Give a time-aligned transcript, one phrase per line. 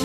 [0.00, 0.04] ส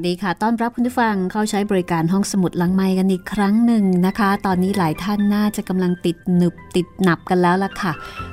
[0.00, 7.92] วัสดีค่ะ ต้อนรับคุณผู้ฟังเข้าใช้บริการห้องสมุดลังไม้กันอีกครั้งหนึ่งนะคะ ตอนนี้หลายท่านน่าจะกำลังติดหนึบติดหนับกันแล้วล่ะค่ะ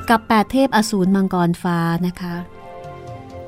[0.10, 1.78] กับแปดเทพอสูรมังกรฟ้า
[2.08, 2.36] นะคะ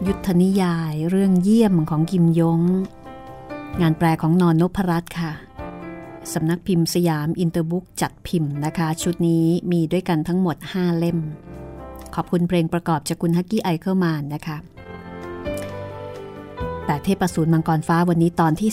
[0.07, 2.61] ยุทธนิยายเรื่องเยี่ยมของกิมยง
[3.81, 5.31] งานแปลของนอนนพรัตน์ค่ะ
[6.33, 11.19] สำนักพิมพ์สยามอินเตอร์บุ๊กจัดพิมพ์นะคะ ชุดนี้มีด้วยกันทั้งหมด 5 เล่ม
[12.15, 14.57] ขอบคุณเพลงประกอบจากคุณฮักกี้ไอเคิลมานนะคะ
[16.87, 18.71] แต่เทพสูรมังกรฟ้าวันนี้ตอนที่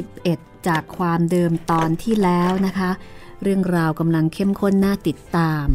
[0.00, 2.90] 31 จากความเดิมตอนที่แล้วนะคะ
[3.42, 5.66] เรื่องราวกำลังเข้มข้นน่าติดตาม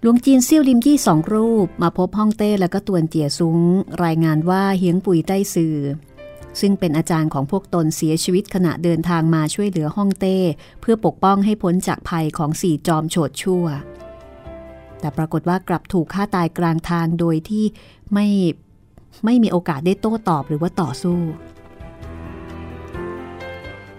[0.00, 3.58] หลวงจีนเซี่ยวลิมยี่สองรูป มาพบฮ่องเต้แล้วก็ตวนเจียซุ้ง
[4.04, 5.76] รายงานว่าเฮียงปุยใต้สื่อ
[6.60, 10.38] ซึ่งเป็นอาจารย์ของพวกตนเสียชีวิตขณะเดินทางมาช่วยเหลือฮ่องเต้
[10.80, 13.64] เพื่อปกป้องให้พ้นจากภัยของสี่จอมโฉดชั่ว
[15.00, 17.64] แต่ปรากฏว่ากลับถูกฆ่าตายกลางทางโดยที่
[18.14, 18.26] ไม่
[19.24, 21.20] ไม่มีโอกาสได้โต้ตอบหรือว่าต่อสู้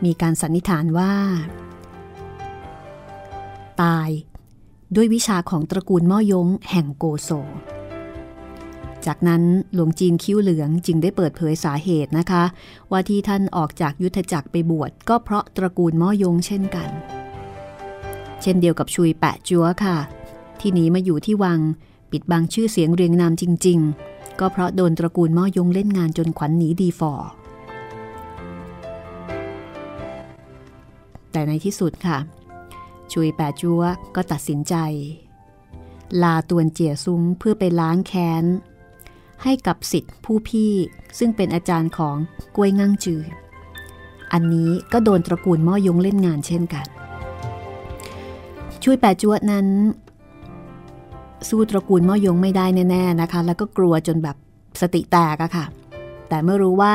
[0.05, 1.11] มีการสันนิษฐานว่า
[3.81, 4.09] ตาย
[4.95, 7.29] ด้วยวิชาของตระกูลม่อยงแห่งโกโซ
[9.05, 9.43] จากนั้น
[9.73, 12.43] หลวงจีนคิ้วเหลืองจึงได้เปิดเผยสาเหตุนะคะ
[12.91, 16.89] ว่าที่ท่านออกจากยุทธจักรไปบวชก็เพราะตระกูลม่อยงเช่นกัน
[18.41, 19.97] เช่นเดียวกับชุยแปะจัวค่ะ
[20.59, 21.59] ที่หนีมาอยู่ที่วัง
[22.11, 27.13] ปิดบังชื่อเสียงเรียงนามจริง ๆ ก็เพราะโดนตระกูลม่อยงเล่นงานจนขวัญหนีดีฟอ
[31.31, 32.17] แต่ในที่สุดค่ะ
[33.11, 33.83] ชุยแปดจัว
[34.15, 34.75] ก็ตัดสินใจ
[36.23, 38.45] ลาตวนเจียซุ้งเพื่อไปล้างแค้น
[39.43, 40.73] ให้กับสิทธิผู้พี่
[41.17, 42.15] ซึ่งเป็นอาจารย์ของ
[42.55, 43.21] กล้วยงั่งจือ
[44.33, 46.85] อันนี้ก็โดนตระกูลม่อยงเล่นงานเช่นกัน
[48.83, 49.67] ช่วยแปดจวดนั้น
[51.49, 54.35] สู้ตระกูลม่อยงไม่ได้แน่ๆนะคะ แล้วก็กลัวจนแบบ
[54.81, 55.65] สติแตกอะค่ะ
[56.29, 56.93] แต่เมื่อรู้ว่า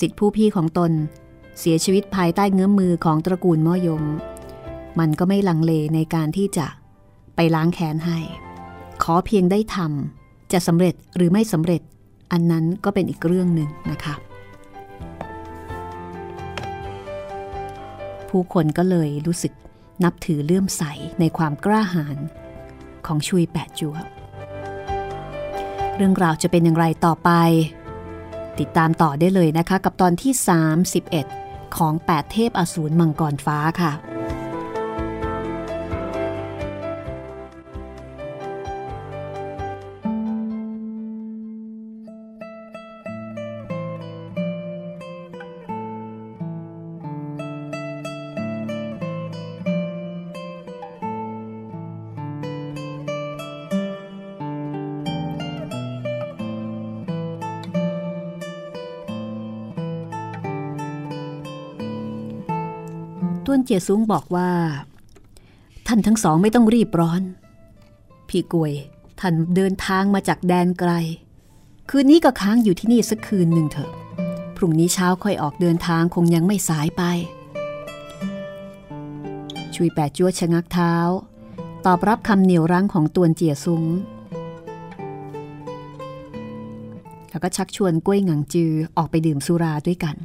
[0.00, 0.92] สิทธิผู้พี่ของตน
[1.58, 4.02] เสียชีวิตภายใต้เงื้อมมือของตระกูลม่อยง
[4.98, 6.66] มันก็ไม่ลังเลในการที่จะ
[7.36, 8.18] ไปล้างแค้นให้
[9.02, 11.82] ขอเพียงได้ทำจะสำเร็จหรือไม่สำเร็จ
[12.32, 14.14] อันนั้นก็เป็นอีกเรื่องหนึ่งนะคะ
[18.28, 19.52] ผู้คนก็เลยรู้สึก
[20.04, 20.82] นับถือเลื่อมใส
[21.20, 22.16] ในความกล้าหาญ
[23.06, 23.96] ของชุยแปดจัว
[25.96, 27.30] เรื่องราวจะเป็นอย่างไรต่อไป
[28.60, 30.32] ติดตามต่อได้เลยนะคะ กับตอนที่
[31.04, 33.92] 31 ของ 8 เทพอสูรมังกรฟ้าค่ะ
[63.64, 64.50] เจียซุ้งบอกว่า
[65.86, 67.22] ท่านทั้งสองไม่ต้องรีบร้อน
[68.28, 68.72] พี่กวย
[69.20, 70.92] ท่านเดินทางมาจากแดนไกล
[71.90, 73.92] คืนนี้ก็ค้างอยู่ที่นี่สักคืนหนึ่งเถอะ
[74.56, 77.02] พรุ่งนี้เช้าค่อยออกเดินทางคงยังไม่สายไป
[79.74, 80.94] ชุยแปดจัวชะงักเท้า
[81.86, 83.84] ตอบรับคำเหนียวรั้งของตวนเจียซุ้ง
[87.30, 90.16] แล้วก็ชักชวนกล้วยหงังจือออกไปดื่มสุราด้วยกัน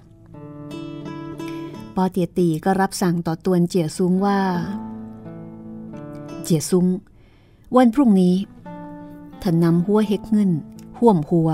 [1.96, 4.40] ปอเตียตีก็รับสั่งต่อตวนเจียซุงว่า
[6.44, 6.86] เจียซุง
[7.76, 8.36] วันพรุ่งนี้
[9.42, 10.52] ท่านนำหัวเฮกเงิน
[10.98, 11.50] ห่วมหัว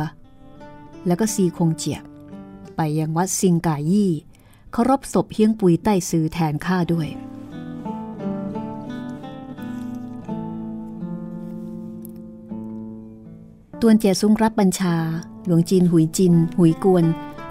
[1.06, 2.04] แล้วก็ซีคงเจียบ
[2.76, 4.12] ไปยังวัดซิงกายี่
[4.72, 7.08] เคารพศพเฮียงปุยใต้ซื้อแทนข้าด้วย
[13.82, 14.96] ตวนเจียซุ้งรับบัญชา
[15.46, 17.06] หลวงจีนหุยจิน หุยกวน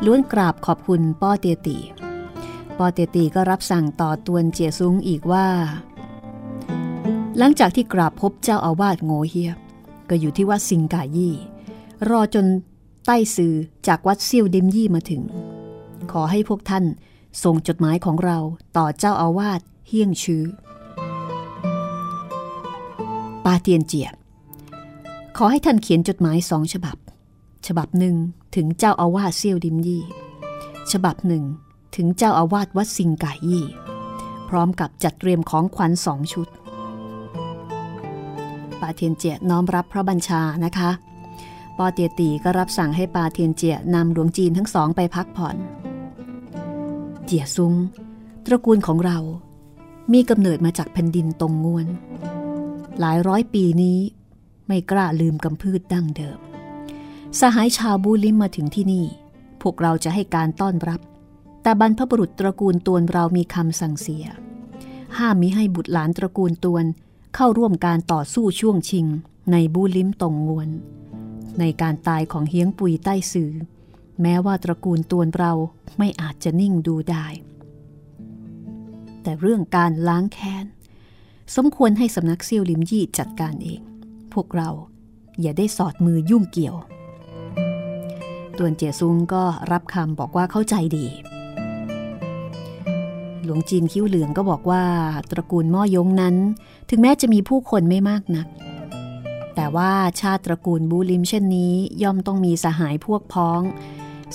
[0.04, 1.78] ล้วนกราบขอบคุณป้อเตียตี
[2.78, 5.46] ปอเตตีก็รับสั่งต่อตวนเจียซุ้งอีกว่า
[7.38, 9.52] หลังจากที่กราบพบเจ้าอาวาสโงเฮีย
[10.08, 11.34] ก็อยู่ที่วัดสิงกายี่
[12.10, 12.46] รอจน
[13.06, 13.54] ใต้ซือ
[13.86, 15.22] จากวัดเซี่ยวเดมยี่มาถึง
[16.12, 16.84] ขอให้พวกท่าน
[17.42, 18.38] ส่งจดหมายของเรา
[18.76, 20.44] ต่อเจ้าอาวาสเฮียงชื้อ
[23.44, 24.08] ปาเตียนเจีย
[25.36, 26.96] ขอให้ท่านเขียนจดหมายสองฉบับ
[27.66, 28.16] ฉบับหนึ่ง
[28.54, 30.02] ถึงเจ้าอาวาสเซี่ยวดิมยี่
[30.92, 31.44] ฉบับหนึ่ง
[31.96, 33.64] ถึงเจ้าอาวาสวัดสิงกายี่
[34.48, 36.48] พร้อมกับจัดเตรียมของขวัญสองชุด
[38.80, 40.90] ปาเทียนเจียน้อมรับพระบัญชานะคะ
[41.78, 45.56] ปอเตียตีก็รับสั่งให้ปาเทียนเจียนำหลวงจีนทั้งสองไปพักผ่อน
[47.24, 47.74] เจียซุง
[48.44, 49.18] ตระกูลของเรา
[50.12, 51.86] มีกำเนิดมาจากแผ่นดินตรงงวน
[53.00, 53.98] หลายร้อยปีนี้
[54.66, 56.38] ไม่กล้าลืมกำพืชดั้งเดิม
[57.40, 59.06] สหายชาวบูลิมมาถึงที่นี่
[59.62, 61.00] พวกเราจะให้การต้อนรับ
[61.64, 64.24] แต่บรรพบุรุษตระกูลตวนเรามีคำสั่งเสีย
[65.18, 66.84] ห้ามมิให้บุตรหลานตระกูลตวน
[67.34, 69.06] เข้าร่วมการต่อสู้ช่วงชิง
[69.52, 70.68] ในบูลิมตงงวน
[71.58, 73.52] ในการตายของเฮียงปุยใต้สื่อ
[74.22, 75.52] แม้ว่าตระกูลตวนเรา
[75.98, 77.26] ไม่อาจจะนิ่งดูได้
[79.22, 80.64] แต่เรื่องการล้างแค้น
[81.56, 83.80] สมควรให้สำนักเซียวลิมยี่จัดการเอง
[84.32, 84.70] พวกเรา
[85.40, 86.76] อย่าได้สอดมือยุ่งเกี่ยว
[88.58, 91.06] ตวนเจียซุงก็รับคำบอกว่าเข้าใจดี
[93.44, 94.84] หลวงจีนคิ้วเหลืองก็บอกว่า
[95.30, 96.36] ตระกูลม่อยงนั้น
[96.90, 98.46] ถึงแม้จะมีผู้คนไม่มากนัก
[99.54, 103.60] แต่ว่าชาติตระกูลบูลิมเช่นนี้ย่อมต้องมีสหายพวกพ้อง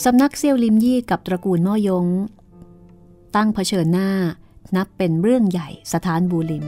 [0.03, 2.05] สำนักเซียวลิมยี่กับตระกูลม่อยง
[3.35, 4.09] ตั้งเผชิญหน้า
[4.75, 6.65] นับเป็นเรื่องใหญ่สถานบูลิม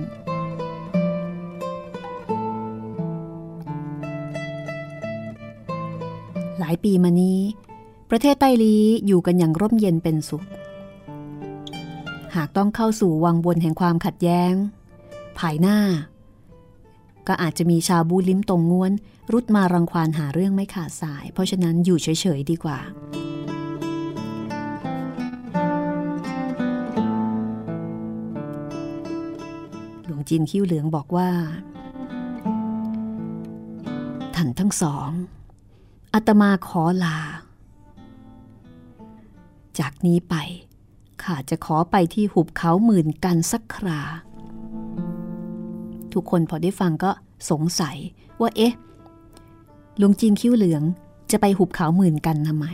[6.59, 7.39] หลายปีมานี้
[8.09, 8.75] ประเทศไต้ลี
[9.07, 10.43] อยู่กันอย่างร่มเย็นเป็นสุข
[12.35, 14.53] หากต้องเข้าสู่วังวนแห่งความขัดแย้ง
[15.39, 15.79] ภายหน้า
[17.27, 18.91] ก็อาจจะมีชาวบูลิมตรงง้วน
[19.31, 22.07] รุดมารังควานหาเรื่องไม่ขาดสาย เพราะฉะนั้นอยู่เฉ
[22.37, 22.79] ยๆดีกว่า
[30.05, 31.29] หลวงจินคิ้วเหลืองบอกว่า
[34.35, 35.09] ท่านทั้งสอง
[36.13, 37.17] อาตมาขอลา
[39.79, 40.35] จากนี้ไป
[41.23, 44.01] ข้าจะขอไปที่หุบเขาหมื่นกันสักครา
[46.13, 47.11] ทุกคนพอได้ฟังก็
[47.49, 47.97] สงสัย
[48.41, 48.73] ว่าเอ๊ะ
[50.01, 50.83] ลุงจีนคิ้วเหลือง
[51.31, 52.65] จะไปหุบเขาหมื่นกันทำไม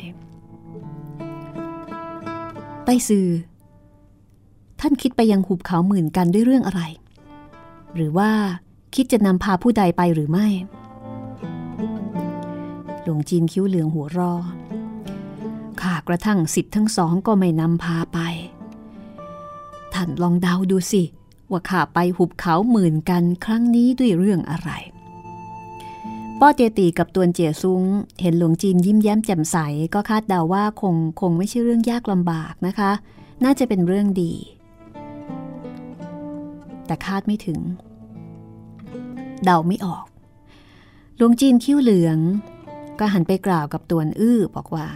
[2.85, 3.27] ไต้ซือ
[4.79, 6.81] ท่านคิดไปยังหุบเขาหมื่นกันด้วยเรื่องอะไร
[7.95, 8.29] หรือว่า
[8.95, 10.47] คิดจะนำพาผู้ใดไปหรือไม่
[13.03, 14.33] หลวงจีนคิ้วเหลืองหัวรอ
[15.81, 18.19] ข้ากระทั่งสิทธิ์ทั้งสองก็ไม่นำพาไป
[19.93, 21.03] ท่านลองเดาดูสิ
[21.51, 24.69] ว่าข้าไปหุบเขาหมื่นกันครั้งนี้ด้วยเรื่องอะไร
[26.39, 27.83] ป้อเตียตีกับตวนเจียซุ้ง
[28.21, 29.57] เห็นหลวงจีนยิ้มแย้มแจ่มใส
[29.93, 32.91] ก็คาดเดาว่าคงคงไม่ใช่เรื่องยากลำบากนะคะ
[33.43, 34.33] น่าจะเป็นเรื่องดี
[36.85, 37.59] แต่คาดไม่ถึง
[39.43, 40.05] เดาไม่ออก
[41.17, 42.17] หลวงจีนคิ้วเหลือง
[42.99, 44.87] ก็หันไปกล่าวกับตวนอื้อบอกว่า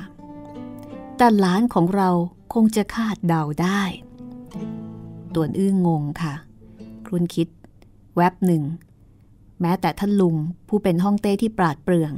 [1.24, 2.10] แต่หลานของเรา
[2.54, 3.82] คงจะคาดเดาได้
[5.34, 6.34] ตวนอื้องงค่ะ
[7.06, 7.48] ครุนคิด
[8.16, 8.64] แวบหนึ่ง
[9.62, 10.36] แม้แต่ท่านลุง
[10.68, 12.14] ผู้เป็นห้องเต้ที่ปราดเปรื่อง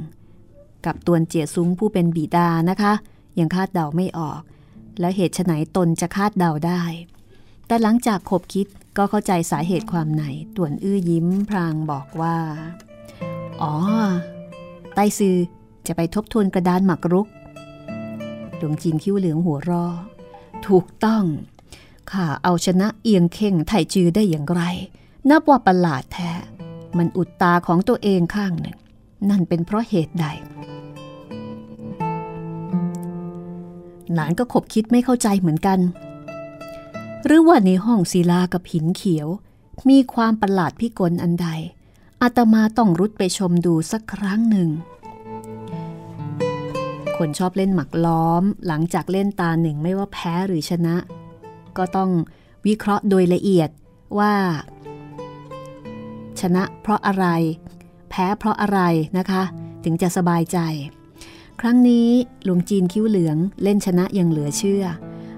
[0.86, 2.92] กับตวนเจียซุ้งผู้เป็นบีดานะคะ
[3.38, 4.40] ยังคาดเดาไม่ออก
[5.00, 6.82] และเหตุไฉนตนจะคาดเดาได้
[7.66, 10.24] แต่หลังจากคบคิดก็เข้าใจสาเหตุความไหน
[10.56, 12.36] ตวนอื้อยิ้มพรางบอกว่า
[13.62, 13.74] อ๋อ
[14.94, 15.36] ไต้ซือ
[15.86, 17.28] จะไปทบทวนกระดานหมักรุก
[18.58, 19.86] หลวงจีนคิ้วเหลืองหัวรอ
[20.66, 21.24] ถูกต้อง
[22.10, 24.62] ข้าเอาชนะเอียงเข่งไถจือได้อย่างไร
[25.30, 26.32] นับว่าประหลาดแท้
[26.96, 28.76] มันอุดตาของตัวเองข้างหนึ่ง
[29.30, 30.26] นั่นเป็นเพราะเหตุใด
[34.12, 35.78] หลานก็ขบคิดไม่เข้าใจเหมือนกัน
[37.24, 39.28] หรือว่าในห้องศิลากับหินเขียว
[39.88, 41.48] มีความประหลาดพิกลอันใด
[42.22, 44.68] อาตมาต้องรุดไปชมดูสักครั้งหนึ่ง
[47.16, 50.96] คนชอบเล่นหมักล้อม หลังจากเล่นตาหนึ่งไม่ว่าแพ้หรือชนะ
[51.78, 52.10] ก็ต้อง
[52.66, 53.70] วิเคราะห์โดยละเอียด
[54.18, 54.34] ว่า
[56.40, 57.26] ชนะเพราะอะไร
[58.10, 58.80] แพ้เพราะอะไร
[59.18, 59.42] นะคะ
[59.84, 60.58] ถึงจะสบายใจ
[61.60, 62.08] ครั้งนี้
[62.44, 64.84] หลวงจีนคิ้วเหลืองเล่นชนะย่างเหลือเชื่อ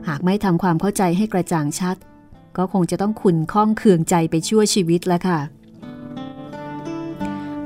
[0.09, 1.97] หากไม่ทำความเข้าใจให้กระจ่างชัด
[2.57, 5.41] ก็คงจะต้องขุนข้องเคืองใจไปชั่วชีวิตแล้วค่ะ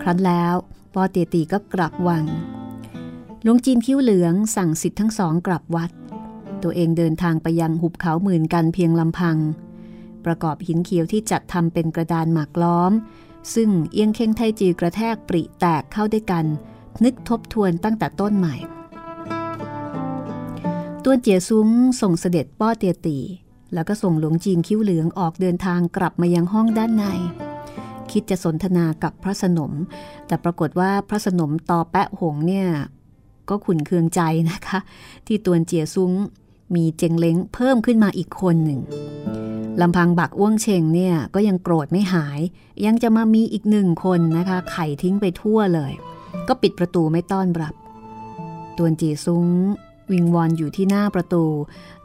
[0.01, 0.55] ครั้นแล้ว
[0.95, 2.25] ปอเตียตีก็กลับวัง
[3.43, 5.91] หลวงจีนคิ้วเหลืองสั่งสิทธิ์ทั้งสองกลับวัด
[6.63, 9.37] ตัวเองเดินทางไปยังหุบเขาหมื่นกันเพียงลำพัง
[10.25, 12.93] ประกอบหินเขียวที่จัดทำเป็นกระดานหมากล้อม
[13.55, 16.45] ซึ่งเอียงเข่งไทจีกระแทกปริแตกเข้าด้วยกัน
[17.05, 18.57] นึกทบทวนตั้งแต่ต้นใหม่
[21.05, 21.69] ตัวเจียซุ้ง
[22.01, 23.19] ส่งเสด็จป้อเตียตี
[23.75, 27.05] แล้วก็ส่งหลวงจีนคิ้วเหลืองออกเดินทางกลับมายังห้องด้านใน
[28.11, 29.73] คิดจะสนทนากับพระสนม
[30.27, 32.69] แต่ปรากฏว่าพระสนมตอแปะหงเนี่ย
[33.51, 34.79] ก็ขุนเคืองใจนะคะ
[35.27, 36.13] ที่ตัวเจียซุ้ง
[36.75, 38.81] มีเจงเล้งเพิ่มขึ้นมาอีกคนหนึ่ง
[39.81, 42.41] ลำพังบักอ้วงเชงเนี่ยก็ยังโกรธไม่หาย
[42.87, 45.93] ยังจะมามีอีกหนึ่งคนนะคะ ไข่ทิ้งไปทั่วเลย
[46.49, 47.75] ก็ปิดประตูไม่ต้อนรับ
[48.79, 49.47] ตวนจีซุ้ง
[50.13, 51.45] วิงวอนอยู่ที่หน้าประตู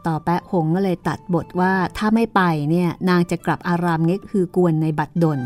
[0.07, 5.39] ต่อแปะหงก็เลยตัดบทว่าถ้าไม่ไปเนี่ยนางจะกลับอารามเง็กคือกวนในบัดดล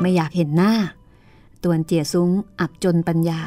[0.00, 0.74] ไม่อยากเห็นหน้า
[1.64, 2.30] ตวนเจียซุ้ง
[2.60, 3.40] อับจนปัญญา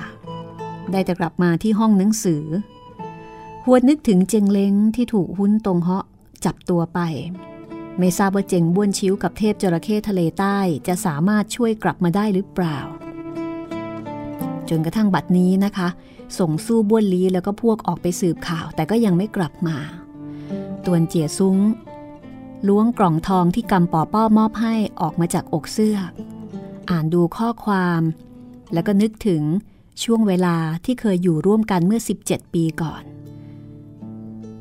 [0.94, 2.44] ได้แต่กลับมาที่ห้องหนังสือ
[3.66, 6.06] หวนนึกถึงเจงเล้งที่ถูกหุ้นตรงเหาะ
[6.46, 7.00] จับตัวไป
[8.00, 12.78] ไม่ทราบว่าเจงบ้วนชิ้วกับเทพจระเข้ทะเลใต้จะสามารถช่วยกลับมาได้หรือเปล่า
[14.70, 15.90] จนกระทั่งบัดนี้นะคะ
[16.40, 19.78] ส่งสู้บ้วนลีแล้วก็พวกออกไปสืบข่าว แต่ก็ยังไม่กลับมา
[20.86, 21.58] ตวนเจียซุ้ง
[22.68, 25.98] ล้วงกล่องทองที่กำปอป้อมอบให้ออกมาจากอกเสื้อ
[26.90, 28.02] อ่านดูข้อความ
[28.74, 29.44] แล้วก็นึกถึง
[30.04, 33.04] ช่วงเวลาที่เคยอยู่ร่วมกันเมื่อ 17 ปีก่อน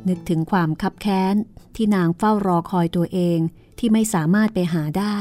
[0.08, 1.34] นึกถึงความคับแค้น
[1.76, 3.38] ที่นางเฝ้ารอคอยตัวเอง
[3.78, 5.16] ที่ไม่สามารถไปหาได้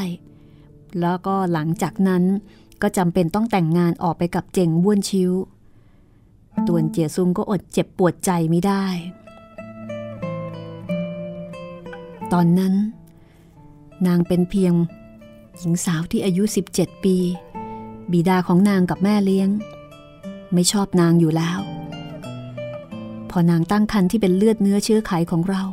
[1.00, 2.24] แล้วก็หลังจากนั้น
[2.82, 5.32] ก็จำเป็นต้องแต่งงานออกไปกับเจงบ้วนชิว
[6.68, 8.86] ตวนเจียซุงก็อดเจ็บปวดใจไม่ได้
[12.34, 12.74] ตอนนั้น
[14.08, 14.74] นางเป็นเพียง
[15.58, 16.44] หญิงสาวที่อายุ
[16.74, 17.18] 17 ปี
[18.12, 19.50] บิดาของนางกับแม่เลี้ยง
[20.54, 21.60] ไม่ชอบนางอยู่แล้ว
[23.30, 25.64] พอนางตั้งคันที่เป็นเลือดเนื้อเชื้อไขของเรา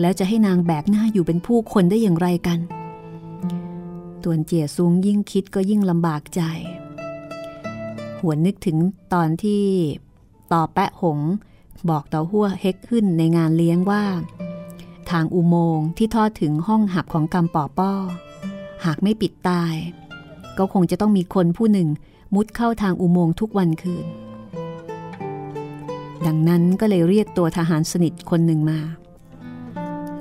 [0.00, 2.58] แล้วจะให้นางแบกหน้าอยู่เป็นผู้คนได้อย่างไรกัน
[4.22, 6.40] ตวนเจียซุงยิ่งคิดก็ยิ่งลำบากใจ
[8.20, 8.76] หวนนึกถึง
[9.14, 9.64] ตอนที่
[10.52, 11.20] ต่อแปะหง
[11.90, 14.04] บอกต่อหัวเฮกขึ้นในงานเลี้ยงว่า
[15.10, 17.92] ทางอุโมงค์ที่ทอดถึงห้องหับของกำปอป้อ
[18.84, 19.74] หากไม่ปิดตาย
[20.58, 21.88] ก็คงจะต้องมีคนผู้หนึ่ง
[22.34, 24.06] มุดเข้าทางอุโมงค์ทุกวันคืน
[26.26, 28.78] ดังนั้นก็เลยเรียกตัวทหารสนิทคนหนึ่งมา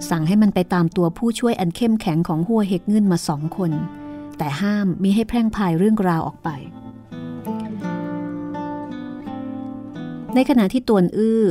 [0.09, 3.71] สั่งให้มันไปตามตัวผู้ช่วยอันเข้มแข็งของหัวเฮกเงินมาสองคน
[4.37, 6.49] แต่ห้ามมิให้แพร่งพายเรื่องราวออกไป
[10.35, 11.43] ในขณะที่ตวนอื้อ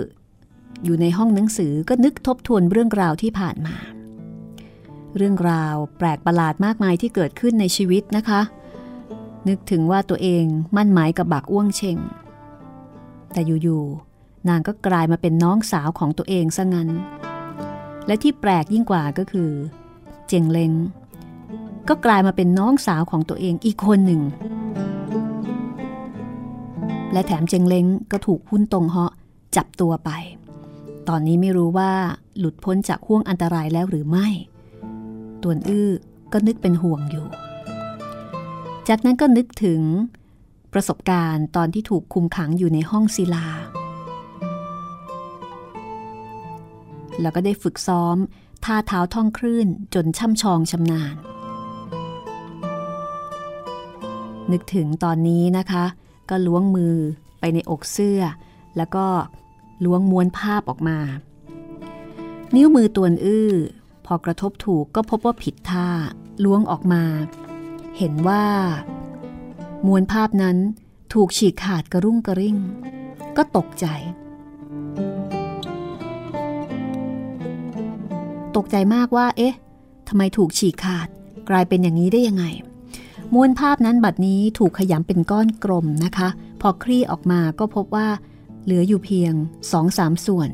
[0.84, 3.76] อยู่ในห้องหนังสือก็นึกทบทวนเรื่องราวที่ผ่านมา
[5.16, 8.40] เรื่องราวแปลกประหลาดมากมายที่เกิดขึ้นในชีวิตนะคะ
[9.48, 10.44] นึกถึงว่าตัวเอง
[10.76, 11.98] มั่นหมายกับบักอ้วงเชง
[13.32, 16.88] แต่อยู่ๆนางก็กลายมาเป็นน้องสาวของตัวเองซะงั้น
[18.06, 19.50] และที่แปลกยิ่งกว่าก็คือ
[20.28, 20.72] เจงเลง
[21.88, 24.22] ก็กลายมาเป็นน้องสาวของตัวเองอีกคนหนึ่ง
[27.12, 29.12] และแถมเจงเล้งก็ถูกหุ้นตรงเหาะ
[29.56, 30.10] จับตัวไป
[31.08, 31.90] ตอนนี้ไม่รู้ว่า
[32.38, 34.28] หลุดพ้นจากห่วงอันตรายแล้วหรือไม่
[35.42, 35.90] ตวนอื้อ
[36.32, 37.26] ก็นึกเป็นห่วงอยู่
[38.88, 39.82] จากนั้นก็นึกถึง
[40.72, 43.46] ประสบการณ์ตอนที่ถูกคุมขังอยู่ในห้องศิลา
[47.20, 48.16] แล้วก็ได้ฝึกซ้อม
[48.64, 51.14] ท่าเท้าท่องคลื่นจนช่ำชองชำนาญ
[54.52, 55.84] นึกถึงตอนนี้นะคะ
[56.30, 56.96] ก็ล้วงมือ
[57.40, 58.20] ไปในอกเสื้อ
[58.76, 59.06] แล้วก็
[59.84, 60.98] ล้วงม้วนภาพออกมา
[62.54, 63.52] นิ้วมือตัวอื้อ
[64.06, 65.88] พอกระทบถูกก็พบว่าผิดท่า
[66.44, 67.04] ล้วงออกมา
[67.98, 68.44] เห็นว่า
[69.86, 70.56] มวนภาพนั้น
[71.14, 72.56] ถูกฉีกขาดกระรุ่งกระริ่ง
[73.36, 73.86] ก็ตกใจ
[78.56, 79.54] ตกใจมากว่า เอ๊ะ
[80.08, 81.08] ทำไมถูกฉีกขาด
[81.48, 82.44] กลายเป็นอย่างนี้ได้ยังไง
[83.34, 86.28] มวนภาพนั้นบัดนี้ถูกขยำเป็นก้อนกลมนะคะ
[86.60, 88.08] พอคลี่ออกมาก็พบว่า
[88.64, 89.32] เหลืออยู่เพียง
[89.72, 90.50] สองสามส่วน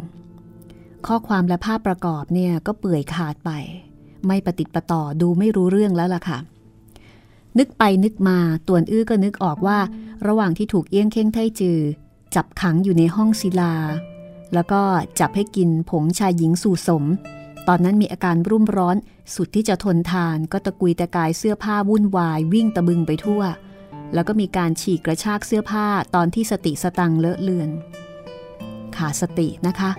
[1.06, 3.50] ข้อความและภาพประกอบเนี่ยก็เปื่อยขาดไป
[4.26, 6.38] ไม่ปฏิติประต่อดูไม่รู้เรื่องแล้วล่ะค่ะ
[7.58, 8.38] นึกไปนึกมา
[8.68, 9.78] ตวนอื้อก็นึกออกว่า
[10.26, 11.80] ระหว่างที่ถูกเอี้ยงเค้งไทจือ
[12.34, 13.74] จับขังอยู่ในห้องศิลา
[14.54, 14.82] แล้วก็
[15.20, 17.04] จับให้กินผงชายหญิงสู่สม
[17.68, 18.96] ตอนนั้นมีอาการรุ่มร้อน
[19.34, 23.42] สุดที่จะทนทานก็ตะกุยตะกายเสื้อผ้าวุ่นวายวิ่งตะบึงไปทั่ว
[24.14, 27.70] แล้วก็มีการฉีกกระชากเสื้อผ้าตอนที่สติสตังเลอะเลือน
[28.96, 29.90] ขาดสตินะคะ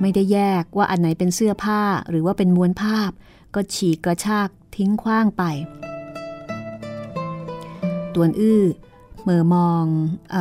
[0.00, 3.10] ไม่ได้แยกว่าอันไหนเป็นเสื้อผ้าหรือว่าเป็นมวลภาพ
[3.54, 5.42] ก็ฉีกกระชากทิ้งคว้างไป
[8.14, 8.62] ตวนอื้อ
[9.22, 9.84] เมื่อมอง
[10.34, 10.36] อ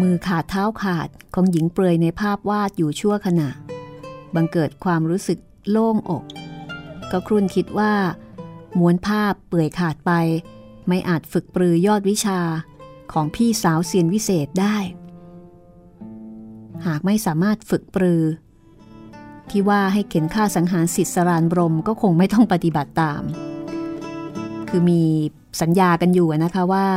[0.00, 3.48] มือขาดเท้าขาดของหญิงเปลือยในภาพวาดอยู่ชั่วขณะ
[4.34, 5.38] บังเกิดความรู้สึก
[5.70, 6.24] โล่งอก
[7.10, 7.92] ก็ครุ่นคิดว่า
[8.78, 10.12] ม้วนภาพเปื่อยขาดไป
[10.88, 12.40] ไม่อาจฝึกปรือยอดวิชา
[13.12, 14.76] ของพี่สาวเซียนวิเศษได้
[16.86, 18.22] หากไม่สามารถฝึกปรือ
[19.50, 23.22] ที่ว่าให้เข็นฆ่าสังหารสิทธิสรานบรมก็คงไม่ต้องปฏิบัติตาม
[24.68, 25.02] คือมี
[25.60, 26.88] สัญญากันอยู่นะคะว่า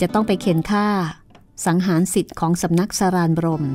[0.00, 0.86] จะต้องไปเข็นฆ่า
[1.66, 3.66] สังหารสิทธิ์ของสำนักสรานบรม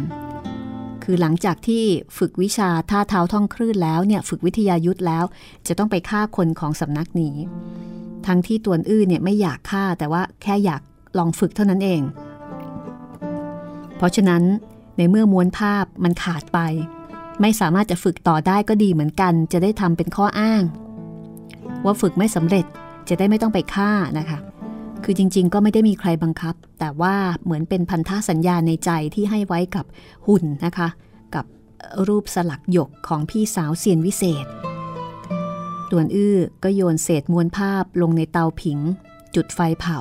[1.03, 1.83] คือหลังจากที่
[2.17, 5.25] ฝึกวิชาท่าเท้าท่องคลื่นแล้วเนี่ยฝึกวิทยายุทธแล้ว
[5.67, 7.35] จะต้องไปฆ่าคนของสำนักนี้
[8.25, 10.81] ทั้งที่ตวนอื้อเนี่ยไม่อยากฆ่าแต่ว่าแค่อยาก
[11.17, 12.01] ลองฝึกเท่านั้นเอง
[13.97, 14.43] เพราะฉะนั้น
[14.97, 16.59] ในเมื่อม้วนภาพมันขาดไป
[17.41, 20.63] ไม่สามารถจะฝึกต่อได้ก็ดีเหมือนกัน จะได้ทำเป็นข้ออ้าง
[21.85, 22.65] ว่าฝึกไม่สำเร็จ
[23.09, 24.39] จะได้ไม่ต้องไปฆ่านะคะ
[25.03, 29.85] คือจริง ๆ ก็ไม่ได้มีใครบังคับ แต่ว่าเหมือนเป็นพันธสัญญาในใจที่ให้ไว้กับ
[30.27, 30.87] หุ่นนะคะ
[31.35, 31.45] กับ
[32.07, 34.45] รูปสลักหยกของพี่สาวเซียนวิเศษ
[35.91, 38.79] ต่วนอื้อก็โยนเศษมวลภาพลงในเตาผิง
[39.35, 39.97] จุดไฟเผา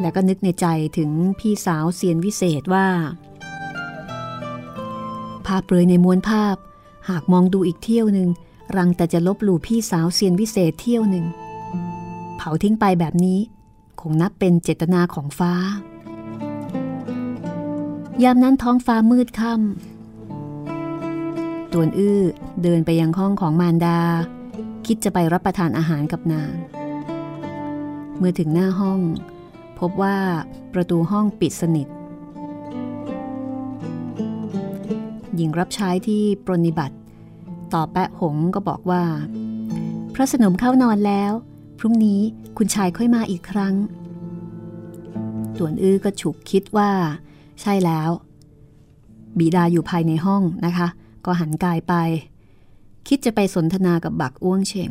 [0.00, 0.66] แล้วก็นึกในใจ
[0.98, 1.10] ถึง
[1.40, 2.86] พี่สาวเซียนวิเศษว่า
[5.46, 6.56] ภาพเปลยในมวลภาพ
[7.08, 8.28] หากมองดูอีกเที่ยวหนึ่ง
[8.76, 11.26] รังแต่จะลบหลู่พี่สาวเซียนวิเศษเที่ยวหนึ่ง
[12.36, 13.38] เผาทิ้งไปแบบนี้
[14.00, 15.52] คงนับเป็นเจตนาของฟ้า
[18.22, 22.20] ยามนั้นท้องฟ้ามืดค่ำตวนอื้อ
[22.62, 23.98] เดินไปยังห้องของมารดา
[24.86, 26.54] คิดจะไปรับประทานอาหารกับนาง
[28.18, 29.00] เมื่อถึงหน้าห้อง
[29.78, 30.16] พบว่า
[30.72, 31.88] ประตูห้องปิดสนิท
[35.34, 36.95] หญิงรับใช้ที่ปรนิบัติ
[37.74, 39.02] ต่อแปะหงก็บอกว่า
[40.14, 41.32] พระสนมเข้านอนแล้ว
[41.78, 42.20] พรุ่งนี้
[42.56, 43.74] คุณชายค่อยมาอีกครั้ง
[45.58, 46.90] ต่วนอื้อก็ฉุกคิดว่า
[47.60, 48.10] ใช่แล้ว
[49.38, 50.88] บีดาอยู่ภายในห้องนะคะ
[51.24, 51.94] ก็หันกายไป
[53.08, 54.90] คิดจะไปสนทนากับบักอ้วงเชง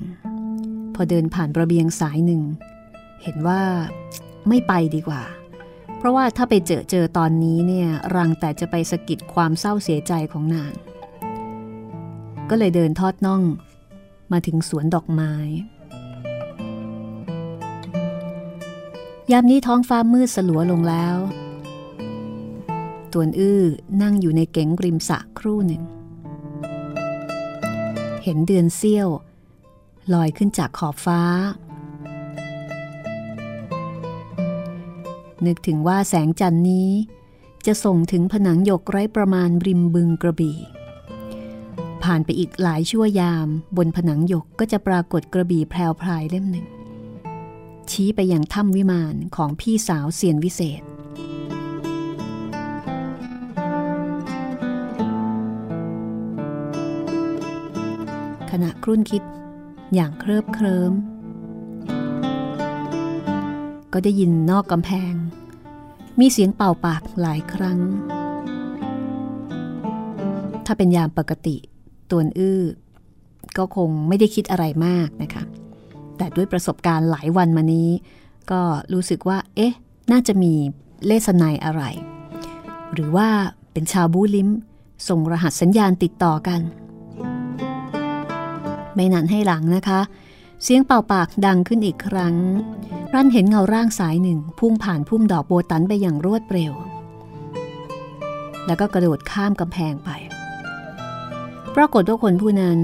[0.95, 2.41] พอเดินผ่านระเบียงสายหนึ่ง
[3.23, 3.61] เห็นว่า
[4.47, 5.23] ไม่ไปดีกว่า
[5.97, 10.71] เพราะว่าถ้าไปเจอเจอตอนนี้เนี่ยรังแต่จะไปสะกิดความเศร้าเสียใจของนาง
[12.49, 13.43] ก็เลยเดินทอดน่อง
[14.31, 15.33] มาถึงสวนดอกไม้
[19.31, 21.17] ยามนี้ท้องฟ้ามืดสลัวลงแล้ว
[23.13, 23.61] ตวนอื้อ
[24.01, 25.83] นั่งอยู่ในเก๋งริมสะครู่หนึ่ง
[28.23, 29.09] เห็นเดือนเสี้ยว
[30.13, 31.21] ลอยขึ้นจากขอบฟ้า
[35.45, 36.89] นึกถึงว่าแสงจันทร์นี้
[37.65, 40.57] จะส่งถึงผนังหยกไร้ประมาณริมบึงกระบี่
[42.05, 46.67] ผ่านไปอีกหลายชั่วยาม บนผนังหยกก็จะปรากฏกระบี่แพรวพรายเล่มหนึ่ง
[47.91, 50.81] ชี้ไปยังถ้ำวิมานของพี่สาวเสียนวิเศษ
[58.51, 59.23] ขณะครุ่นคิด
[59.93, 60.93] อย่างเคลิบเคลิ้ม
[63.93, 65.13] ก็ได้ยินนอกกำแพง
[66.19, 67.79] มีเสียงเป่าปากหลายครั้ง
[70.65, 71.57] ถ้าเป็นยามปกติ
[72.11, 72.61] ตัวอื้อ
[73.57, 75.43] ก็คงไม่ได้คิดอะไรมากนะคะ
[76.17, 77.89] แต่ด้วยประสบการณ์หลายวันมานี้
[78.51, 78.61] ก็
[78.93, 79.73] รู้สึกว่า เอ๊ะ
[80.11, 80.53] น่าจะมี
[81.05, 81.83] เลสไนอะไร
[82.93, 83.27] หรือว่า
[83.71, 84.49] เป็นชาวบูลิม
[85.07, 86.61] ส่งรหัสสัญญาณติดต่อกัน
[88.95, 89.99] ไม่นานให้หลังนะคะ
[90.63, 92.35] เสียงเป่าปากดังขึ้นอีกครั้ง
[93.13, 96.73] รันเห็นเงาร่างสายหนึ่ง พุ่งผ่านพุ่มดอกโบตันไปอย่างรวดเร็ว
[98.67, 100.09] แล้วก็กระโดดข้ามกำแพงไป
[101.75, 102.79] ปรากฏว่าคนผู้นั้น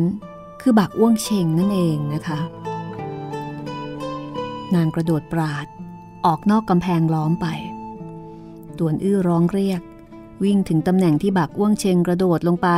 [0.61, 2.39] คือบักอ้วงเชงนั่นเองนะคะ
[4.75, 5.65] นางกระโดดปราด
[6.25, 7.47] ออกนอกกำแพงล้อมไป
[8.77, 9.81] ตวนอื้อร้องเรียก
[10.43, 12.69] วิ่งถึงตำแหน่งที่บักอ้วงเชงกระโดดลงไป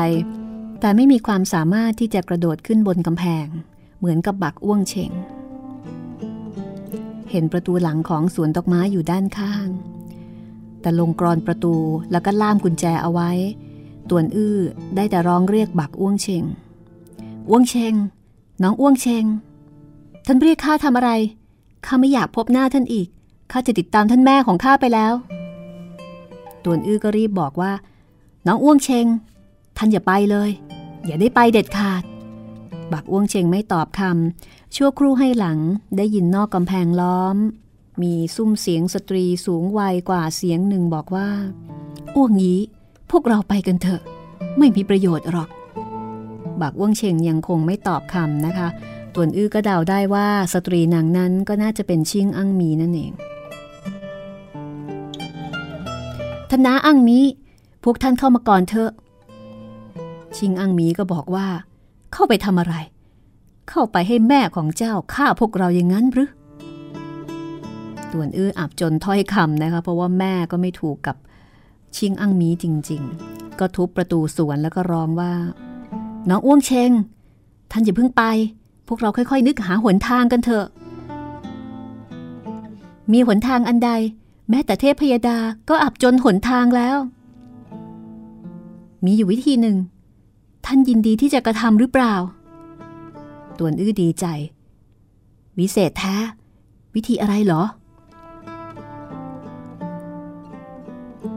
[0.79, 3.47] แต่ไม่มีความสามารถที่จะกระโดดขึ้นบนกำแพง
[3.99, 5.11] เหมือนกับบักอ้วงเชง
[7.31, 9.67] เห็นประตูหลังของสวนดอกไม้อยู่ด้านข้าง
[10.81, 11.75] แต่ลงกรอนประตู
[12.11, 13.31] แล้วก็ล่ามกุญแจเอาไว้
[14.09, 14.59] ตวนอื้อ
[14.95, 16.43] ได้แต่ร้องเรียกบักอ้วงเชง
[17.49, 17.93] อ้วงเชง
[18.63, 19.25] น้องอ้วงเชง
[20.25, 21.11] ท่านเรียกข้าทำอะไร
[21.85, 23.07] ข้าไม่อยากพบหน้าท่านอีก
[23.51, 25.13] ข้าจะติดตามท่านแม่ของข้าไปแล้ว
[26.63, 27.71] ตวนอื้อก็รีบบอกว่า
[28.47, 29.05] น้องอ้วงเชง
[29.77, 30.49] ท่านอย่าไปเลย
[31.05, 32.03] อย่าได้ไปเด็ดขาด
[32.91, 35.59] บักอ้วงเชงไม่ตอบคำ ชั่วครู่ให้หลัง
[35.97, 37.37] ได้ยินนอกกำแพงล้อม
[38.01, 41.29] มีซุ้มเสียงสตรีสูงวัยกว่าเสียงหนึ่งบอกว่า
[42.15, 42.61] อ้วงยี้
[43.13, 44.01] พวกเราไปกันเถอะ
[44.57, 45.49] ไม่มีประโยชน์หรอก
[46.61, 48.67] บักอ้วงเชงยังคงไม่ตอบคำนะคะ
[49.13, 53.11] ตวนอื้อก็เดาได้ว่าสตรีนางนั้นก็น่าจะเป็นชิงอั้งมีนั่นเอง
[56.49, 57.19] ท่านนาอั้งมี
[57.83, 58.91] พวกท่านเข้ามาก่อนเถอะ
[60.37, 61.47] ชิงอั้งมีก็บอกว่า
[62.13, 62.75] เข้าไปทำอะไร
[63.69, 66.29] เข้าไปให้แม่ของเจ้าฆ่าพวกเราอย่างนั้นหรือ
[68.11, 71.17] ตวนอื้ออับจนถ้อยคำนะคะ เพราะว่าแม่ก็ไม่ถูกกับ
[71.97, 73.01] ชิงอั้งมีจริง
[73.31, 75.33] ๆ ก็ทุบประตูสวนแล้วก็ร้องว่า
[76.29, 76.91] น้องอ้วงเชง
[77.71, 78.23] ท่านอย่าเพิ่งไป
[78.87, 80.65] พวกเราค่อยๆ นึกหาหนทางกันเถอะ
[83.11, 83.91] มีหนทางอันใด
[84.49, 85.37] แม้แต่เทพพยดา
[85.69, 86.97] ก็อับจนหนทางแล้ว
[89.05, 89.77] มีอยู่วิธีหนึ่ง
[90.65, 92.13] ท่านยินดีที่จะกระทำหรือเปล่า
[93.57, 94.25] ตวนอื้อดีใจ
[95.59, 96.15] วิเศษแท้
[96.95, 97.63] วิธีอะไรเหรอ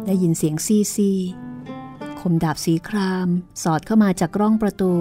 [0.07, 1.19] ได้ยินเสียงซี่ซี่
[2.21, 3.29] คมดาบสีคราม
[3.63, 4.93] สอดเข้ามาจากร่องประตู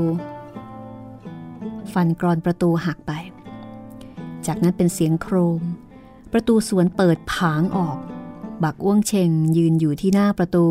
[1.94, 3.12] ฟันกรอนประตูหักไป
[4.48, 5.62] จากนั้นเป็นเสียงโครม
[6.32, 7.98] ประตูสวนเปิดผางออก
[8.64, 10.66] บักอ้วงเชงยืนอยู่ที่หน้าประตู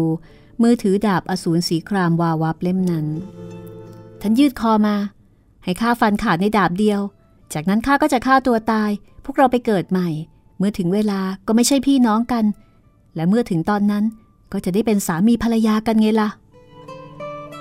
[0.63, 3.07] มือถือดาบอสูรสีครามวาวับเล่มนั้น
[4.21, 4.97] ท่านยืดคอมา
[5.65, 7.01] ให้ข้าฟันขาดในดาบเดียว
[7.53, 8.91] จากนั้นข้าก็จะฆ่าตัวตาย
[9.25, 10.09] พวกเราไปเกิดใหม่
[10.59, 12.45] เมื่อถึงเวลาก็ไม่ใช่พี่น้องกัน
[13.15, 14.05] และเมื่อถึงตอนนั้น
[14.53, 16.29] ก็จะได้เป็นสามีภรรยากันไงล่ะ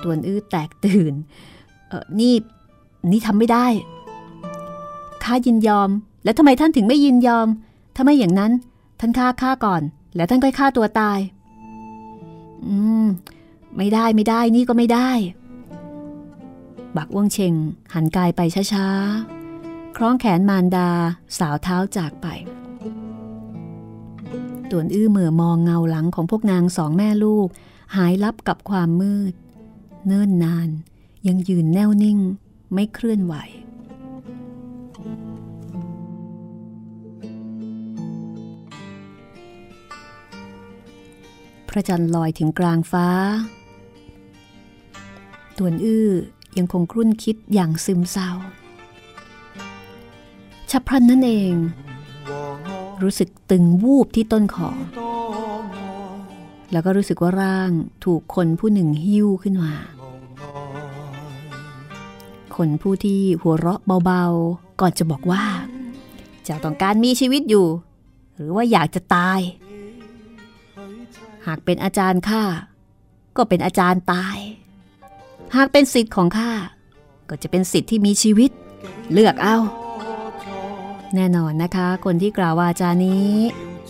[0.01, 1.13] ตวนอื้อแตกตื่น
[1.87, 2.33] เออนี่
[3.11, 3.65] นี่ทำไม่ได้
[5.23, 5.89] ข้ายินยอม
[6.23, 7.47] แล้วทำไมท่านถึงไม่ยินยอม
[7.95, 8.51] ถ้าไม่อย่างนั้น
[8.99, 9.81] ท่านฆ่าข้าก่อน
[10.15, 11.19] แล้วท่านค่อยฆ่าตัวตาย
[12.67, 13.05] อืม
[13.77, 15.09] ไม่ได้ไม่ได้ นี่ก็ไม่ได้
[16.95, 17.53] บักอ้วงเชง
[17.93, 18.41] หันกายไป
[18.73, 20.89] ช้าๆ คล้องแขนมารดา
[21.37, 22.27] สาวเท้าจากไป
[24.71, 27.47] ตวนอื้อเหม่อมองเงาหลังของพวกนางสองแม่ลูก
[27.95, 29.33] หายลับกับความมืด
[30.07, 30.69] เนิ่นนาน
[31.27, 32.19] ยังยืนแน่วนิ่ง
[32.73, 33.35] ไม่เคลื่อนไหว
[41.69, 43.07] พระจันทร์ลอยถึงกลางฟ้า
[45.57, 46.09] ตวนอื้อ
[46.57, 48.29] ยังคงครุ่นคิดอย่างซึมเศร้า
[50.71, 51.53] ฉับพลันนั่นเอง
[53.03, 54.69] รู้สึกตึงวูบที่ต้นคอ
[56.71, 57.69] แล้วก็รู้สึกว่าร่าง
[58.05, 59.73] ถูกคนผู้หนึ่งหิ้วขึ้นมา
[62.55, 65.45] คนผู้ที่หัวเราะเบาๆ ก่อนจะบอกว่า
[66.43, 67.67] เจ้าต้องการมีชีวิตอยู่
[68.35, 69.39] หรือว่าอยากจะตาย
[71.47, 72.43] หากเป็นอาจารย์ข้า
[73.37, 74.37] ก็เป็นอาจารย์ตาย
[75.55, 76.51] หากเป็นสิทธิ์ของข้า
[77.29, 78.51] ก็จะเป็นสิทธิ์ที่มีชีวิต
[79.13, 79.57] เลือกเอา
[81.15, 83.31] แน่นอนนะคะ คนที่กล่าววาจานี้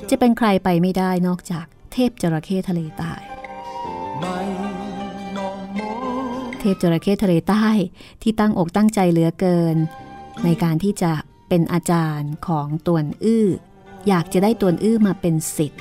[0.09, 3.13] จะเป็นใครไปไม่ได้นอกจากเทพจระเข้ทะเลใต้
[6.59, 7.65] เทพจระเข้ทะเลใต้
[8.21, 9.75] ที่ตั้งอกตั้งใจเหลือเกิน
[10.43, 11.13] ในการที่จะ
[11.49, 13.47] เป็นอาจารย์ของตวนอื้อ
[14.07, 15.79] อยากจะได้ตวนอื้อมาเป็นศิษย์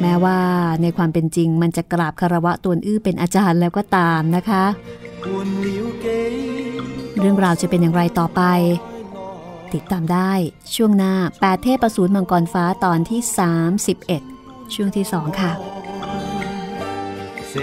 [0.00, 0.38] แม้ว่า
[0.82, 4.64] ในความเป็นจริงมันจะกราบคารวะตวนอื้อเป็นอาจารย์แล้วก็ตามนะคะ
[7.20, 8.42] เรื่องราวจะเป็นอย่างไรต่อไป
[9.73, 10.33] ติดตามได้
[10.75, 13.21] ช่วงหน้า 8 เทพประสูนมังกรฟ้าตอนที่
[13.97, 15.51] 31 ช่วงที่ 2 ค่ะ
[17.51, 17.53] 盛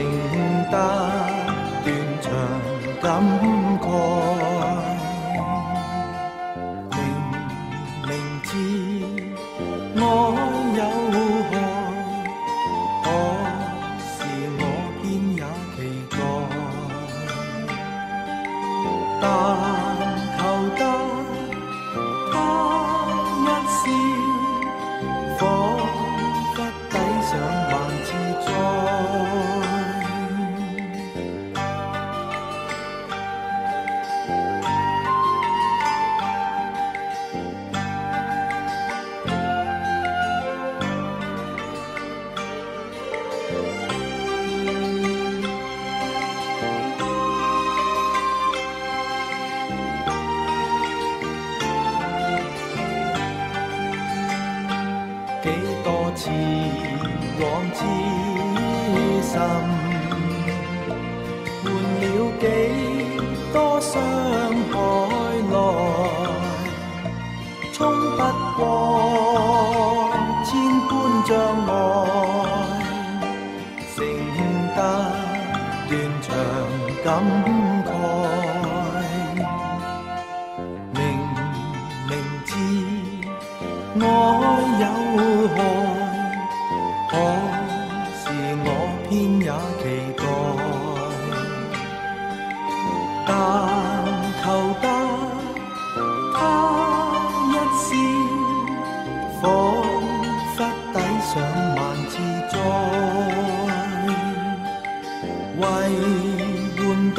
[0.75, 0.77] 大
[1.85, 1.89] 断
[2.25, 2.27] 肠
[3.05, 3.58] 感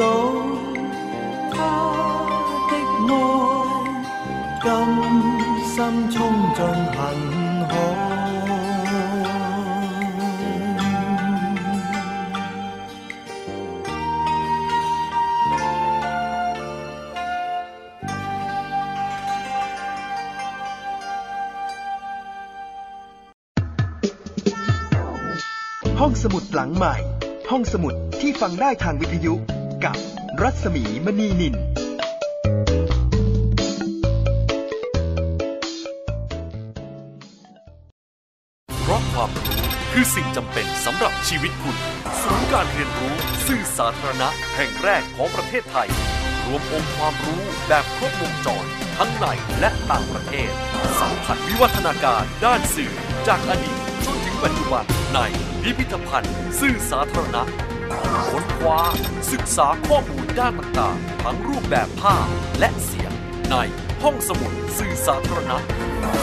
[0.00, 0.04] 到
[1.52, 1.56] 他
[2.70, 2.72] 的
[3.08, 3.12] 爱。
[4.64, 4.68] 甘
[5.64, 6.16] 心冲
[6.54, 7.76] 进恨海。
[26.00, 26.94] ห้องสมุดหลังใหม่
[27.50, 29.34] ห้องสมุดที่ฟังได้ทางวิทยุ
[29.85, 29.95] กับ
[30.41, 31.55] รัศมีมณีนิน
[38.81, 41.77] เพราะความรู้คือสิ่งจำเป็นสำหรับชีวิตคุณ
[42.21, 43.13] ศูนย์การเรียนรู้
[43.47, 45.89] สื่อสาธารณะแห่งแรกของประเทศไทย
[46.45, 48.65] รวมองค์ความรู้แบบครบวงจร
[48.97, 49.25] ทั้งใน
[49.59, 50.51] และต่างประเทศ
[50.99, 52.93] สัมผัสวิวัฒนาการด้านสื่อ
[53.27, 55.19] จากอดีตจนถึงปัจจุบันใน
[55.61, 57.43] พิพิธภัณฑ์ สื่อสาธารณะ
[58.29, 58.79] ค้นคว้า
[59.31, 62.25] ศึกษาข้อมูลด้านต่างๆ ทั้งรูปแบบภาพ
[62.59, 63.11] และเสียง
[63.49, 63.55] ใน
[64.03, 65.57] ห้องสมุดสื่อสาธารณะ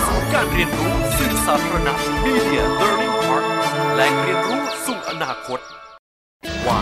[0.04, 1.92] ศูนย์การเรียนรู้สื่อสาธารณะ
[2.24, 3.44] Media Learning Park
[3.94, 5.58] แหล่งเรียนรู้สู่อนาคต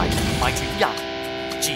[0.05, 0.07] Y
[0.39, 0.97] หมายถึงอย่าง
[1.65, 1.67] G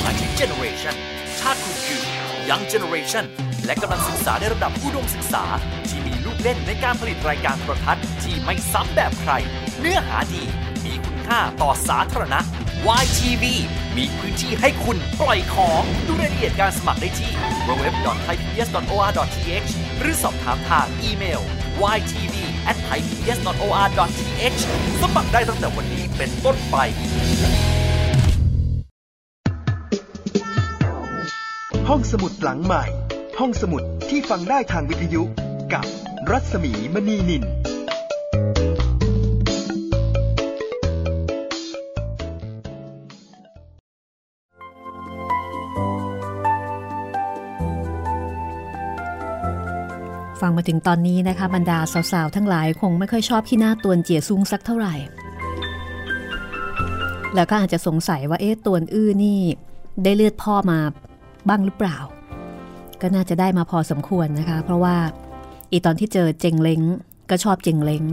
[0.00, 0.94] หมายถึง Generation
[1.40, 2.00] ชาติคุณคือ
[2.48, 3.24] Young Generation
[3.66, 5.44] และกำลังศึกษาในระดับอุดมศึกษา
[5.88, 9.32] ที่มีลูกเล่นในการผลิตรายการโทรทัศน์ที่ไม่ซ้ำแบบใคร
[9.78, 10.71] เนื้อหาดีมี
[11.28, 12.40] ค่าต่อสาธารณะ
[13.02, 13.44] YTV
[13.96, 17.32] มีพื้นที่ให้คุณปล่อยของ ดูรายละเอียดการสมัครได้ที่
[17.68, 19.68] www.thaipbs.or.th
[20.00, 21.40] หรือสอบถามทางอีเมล
[21.96, 24.58] ytv@thaipbs.or.th
[25.02, 26.76] สมัครได้ตั้งแต่วันนี้เป็นต้นไป
[31.88, 32.84] ห้องสมุดหลังใหม่
[33.40, 35.22] ห้องสมุดที่ฟังได้ทางวิทยุ
[35.72, 35.84] กับ
[36.30, 37.44] รัศมีมณีนิน
[50.42, 51.78] ฟังมาถึงตอนนี้นะคะ บรรดา
[52.12, 54.94] สาวๆ ทั้งหลายคงไม่ค่อยชอบขี้หน้าตวนเจี๋ยซุงสักเท่าไหร่
[57.34, 59.40] แล้วก็อาจจะสงสัยว่าเอ๊ะตวนอื้อนี่
[60.04, 60.78] ได้เลือดพ่อมา
[61.48, 61.98] บ้างหรือเปล่า
[63.00, 64.96] ก็น่าจะได้มาพอสมควรนะคะ เพราะว่า
[65.70, 66.82] อีตอนที่เจอเจงเล้ง
[67.30, 68.04] ก็ชอบเจงเล้ง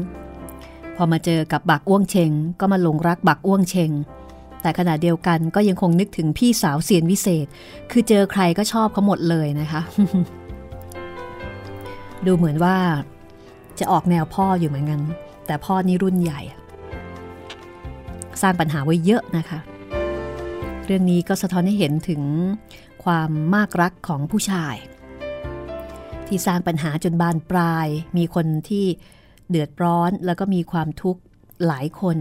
[0.95, 3.91] พอมาเจอกับบักอ้วงเชงก็มาหลงรักบักอ้วงเชง
[4.61, 7.45] แต่ขณะเดียวกันก็ยังคงนึกถึงพี่สาวเสียนวิเศษ
[7.91, 9.81] คือเจอใครก็ชอบเขาหมดเลยนะคะ
[12.25, 12.77] ดูเหมือนว่า
[13.79, 15.01] จะออกแนวพ่ออยู่เหมือนกัน
[15.45, 16.41] แต่พ่อนี่รุ่นใหญ่
[18.41, 19.59] สร้างปัญหาไว้เยอะนะคะ
[20.85, 22.21] เรื่องนี้ก็สะท้อนให้เห็นถึง
[23.03, 24.75] ความมากรักของผู้ชาย
[26.27, 28.85] ที่สร้างปัญหาจนบานปลาย มีคนที่
[29.49, 31.21] เดือดร้อนแล้วก็มีความทุกข์
[31.65, 32.17] หลายคน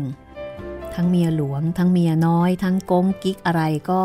[0.94, 4.02] ทั้งเมียหลวง ทั้งเมียน้อย ทั้งกงกิ๊กอะไรก็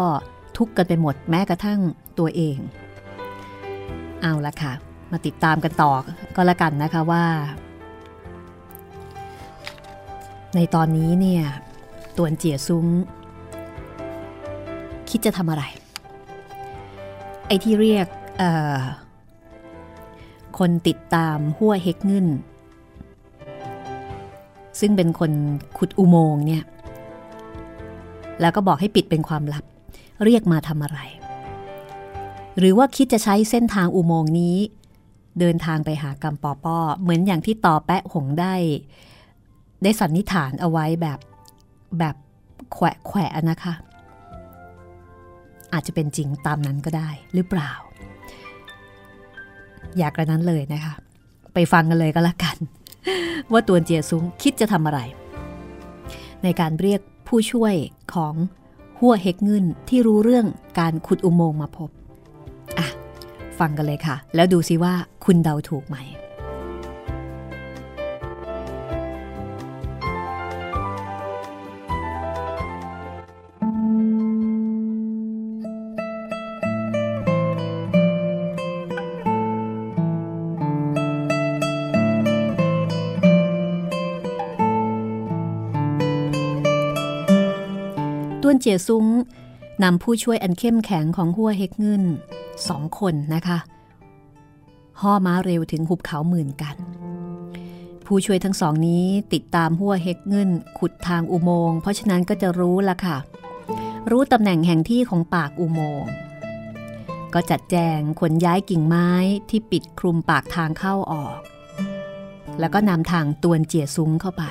[0.58, 1.79] ทุกข์กันไปหมดแม้กระทั่ง
[2.19, 2.58] ตัวเอง
[4.21, 4.73] เอาละค่ะ
[5.13, 5.91] มาติดตามกันต่อ
[6.36, 7.23] ก็แล้วกันนะคะว่า
[10.56, 11.43] ในตอนนี้เนี่ย
[12.17, 12.86] ตวนเจียซุ้ง
[15.10, 15.63] คิดจะทำอะไร
[17.47, 18.08] ไอ้ที่เรียก
[20.58, 22.28] คนติดตามหัวเฮกเงิน
[24.80, 25.32] ซึ่งเป็นคน
[25.78, 26.63] ขุดอุโมงค์เนี่ย
[28.41, 29.63] แล้วก็บอกให้ปิดเป็นความลับ
[30.23, 30.99] เรียกมาทำอะไร
[32.58, 34.56] หรือว่าคิดจะใช้เส้นทางอุโมงค์นี้
[35.39, 38.54] เดินทางไปหากำปอป้อเหมือนอย่างที่ต่อแปะหงได้
[39.84, 41.19] ได้สันนิษฐานเอาไว้แบบ
[42.00, 42.15] แบบ
[42.74, 43.74] แขวะแขวะนะคะ
[45.74, 47.72] อาจจะเป็นจริงตามนั้นก็ได้หรือเปล่า
[49.98, 50.93] อยากกระนั้นเลยนะคะ
[51.54, 52.58] ไปฟังกันเลยก็แล้วกัน
[53.52, 55.00] ว่าตัวเจียซุ้งคิดจะทำอะไร
[56.43, 57.76] ในการเรียกผู้ช่วย
[58.13, 58.34] ของ
[59.00, 60.46] หัวเฮกเงินที่รู้เรื่อง
[60.80, 61.89] การขุดอุโมงค์มาพบ
[63.60, 64.94] ฟังกันเลยค่ะ แล้วดูซิว่า
[65.26, 65.98] คุณเดาถูกไหม
[88.46, 89.06] ตวนเจียซุ้ง
[89.84, 92.04] นำผู้ช่วยอันเข้มแข็งของหัวเฮกเงิน
[92.67, 93.58] สองคนนะคะ
[95.02, 96.76] ห่อม้าเร็วถึงหุบเขาหมื่นกัน
[98.06, 103.17] ผู้ช่วยทั้งสองนี้ติดตามหัวเฮกเงินขุดทางอุโมงค์เพราะฉะนั้นก็จะรู้ละค่ะ
[104.12, 106.12] รู้ตำแหน่งแห่งที่ของปากอุโมงค์
[107.34, 109.10] ก็จัดแจงขนย้ายกิ่งไม้
[109.50, 111.38] ที่ปิดคลุมปากทางเข้าออก
[112.60, 114.43] แล้วก็นำทางตวนเจียซุ้งเข้าไป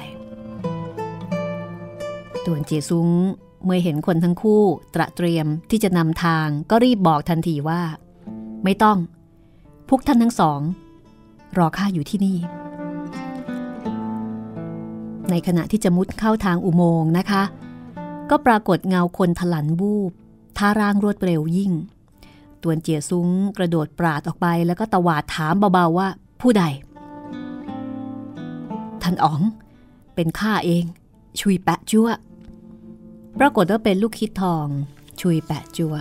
[2.47, 3.09] ตวนเจียซุ้ง
[3.64, 4.62] เมื่อเห็นคนทั้งคู่
[4.94, 7.83] ตระเตรียมที่จะนำทางก็รีบบอกทันทีว่า
[8.64, 8.98] ไม่ต้อง
[9.88, 10.61] พวกท่านทั้งสอง
[11.59, 12.38] รอข้าอยู่ที่นี่
[15.31, 17.42] ในขณะที่จะมุดเข้าทางอุโมงค์นะคะ
[18.31, 20.12] ก็ปรากฏเงาคนถลันบูบ
[20.59, 21.72] ท่าร่างรวดเร็วยิ่ง
[22.62, 26.09] ตวนเจียซุ้งกระโดดปราดออกไปแล้วก็ตวาดถามเบาๆว่า
[26.40, 26.64] ผู้ใด
[29.03, 29.40] ท่านอ๋อง
[30.14, 30.85] เป็นข้าเอง
[31.40, 32.09] ชุยแปะจั่ว
[33.38, 34.66] ปรากฏว่าเป็นลูกคิดทอง
[35.21, 35.95] ชุยแปะจัว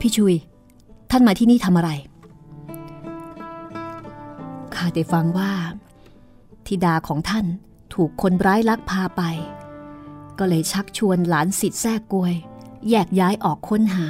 [0.00, 0.34] พี่ชุย
[1.10, 1.90] ท่านมาที่นี่ทำอะไร
[4.74, 5.52] ข้าได้ฟังว่า
[6.66, 7.46] ธิดาของท่าน
[7.94, 9.22] ถูกคนร้ายลักพาไป
[10.38, 12.34] ก็เลยชักชวนหลานสิทธิ์แทรกกวย
[12.88, 14.06] แยกย้ายออกค้นหา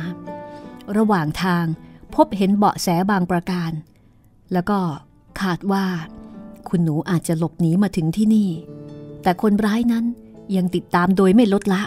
[0.97, 1.65] ระหว่างทาง
[2.15, 3.73] พบเห็นเบาะแสบางประการ
[4.53, 4.79] แล้วก็
[5.41, 5.87] คาดว่า
[6.69, 8.51] คุณหนูอาจจะหลบหนีมาถึงที่นี่
[9.23, 10.05] แต่คนร้ายนั้น
[10.57, 11.83] ยังติดตามโดยไม่ลดละ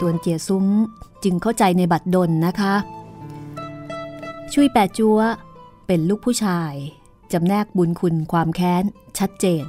[0.00, 0.66] ตวนเจียซุ้ง
[1.24, 2.74] จึงเข้าใจในบัตรดลนะคะ
[4.52, 5.18] ช่วยแปดจัว
[5.86, 6.72] เป็นลูกผู้ชาย
[7.32, 8.84] จำแนกบุญคุณความแค้น
[9.18, 9.64] ชัดเจน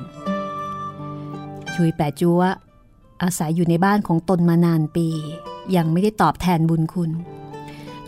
[1.75, 2.41] ช่วยแปดจัว
[3.23, 5.07] อาศัยอยู่ในบ้านของตนมานานปี
[5.75, 7.11] ยังไม่ได้ตอบแทนบุญคุณ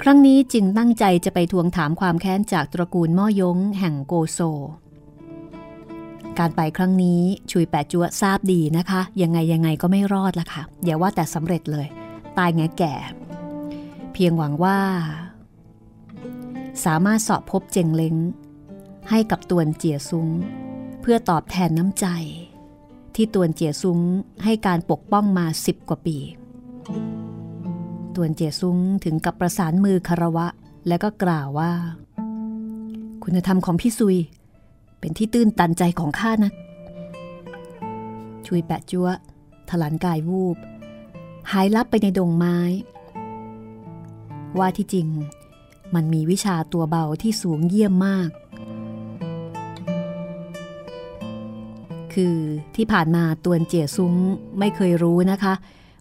[0.02, 4.40] ครั้งนี้จึงตั้งใจจะไปทวงถามความแค้นจากตระกูลม่อยงแห่งโกโซ
[6.40, 11.88] การไปครั้งนี้ชุยแปดจัวทราบดีนะคะ ยังไงยังไงก็ไม่รอดละค่ะ อย่าว่าแต่สำเร็จเลย
[12.38, 12.94] ตายแงแก่
[14.14, 14.80] เพียงหวังว่า
[16.86, 18.16] สามารถสอบพบเจงเล้ง
[19.10, 20.28] ให้กับตวนเจียซุ้ง
[21.02, 22.08] เพื่อตอบแทนน้ำใจ
[23.16, 24.00] ที่ตวนเจียซุ้ง
[24.44, 26.18] ให้การปกป้องมาสิบกว่าปี
[28.16, 30.48] ตวนเจียซุ้งถึงกับประสานมือคารวะ
[30.88, 31.72] แล้วก็กล่าวว่า
[33.24, 34.18] คุณธรรมของพี่ซุย
[35.02, 36.52] เป็นที่ตื้นตันใจของข้านะ
[38.46, 39.08] ชุยแปะจัว
[39.70, 40.58] ถลันกายวูบ
[41.52, 42.58] หายลับไปในดงไม้
[44.58, 45.08] ว่าที่จริง
[45.96, 48.30] มันมีวิชาตัวเบาที่สูงเยี่ยมมาก
[52.14, 52.38] คือ
[52.76, 54.14] ที่ผ่านมาตวนเจี๋ยซุ้ง
[54.60, 55.54] ไม่เคยรู้นะคะ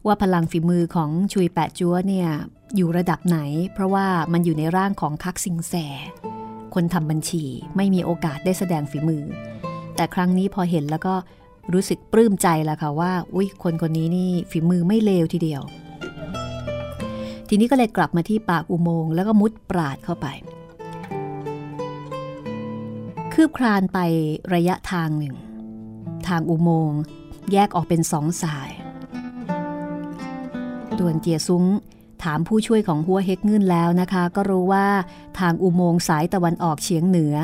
[0.06, 2.28] ว่าพลังฝีมือของชุยแปะจัวเนี่ย
[2.76, 3.38] อยู่ระดับไหน
[3.74, 5.74] เพราะว่ามันอยู่ในร่างของคักสิงแส
[6.74, 7.44] คนทำบัญชี
[7.76, 9.24] ไม่มีโอกาสได้แสดงฝีมือ
[9.96, 11.14] แต่ครั้งนี้พอเห็นแล้วก็
[11.72, 15.62] รู้สึกปลื้มใจแล้วค่ะว่า อุ้ยคนคนนี้นี่ฝีมือไม่เลวทีเดียว
[17.48, 20.26] ทีนี้ก็เลยกลับมาที่ปากอุโมงค์แล้วก็มุดปราดเข้าไป
[23.32, 23.98] คืบคลานไป
[24.54, 25.34] ระยะทางหนึ่ง
[26.28, 27.00] ทางอุโมงค์
[27.52, 28.70] แยกออกเป็นสองสาย
[30.98, 31.64] ดวนเจียซุ้ง
[32.22, 34.86] ถามผู้ช่วยของหัวเฮกเงินแล้วนะคะ ก็รู้ว่า
[35.38, 37.34] ทางอุโมงค์สายตะวันออกเฉียงเหนือ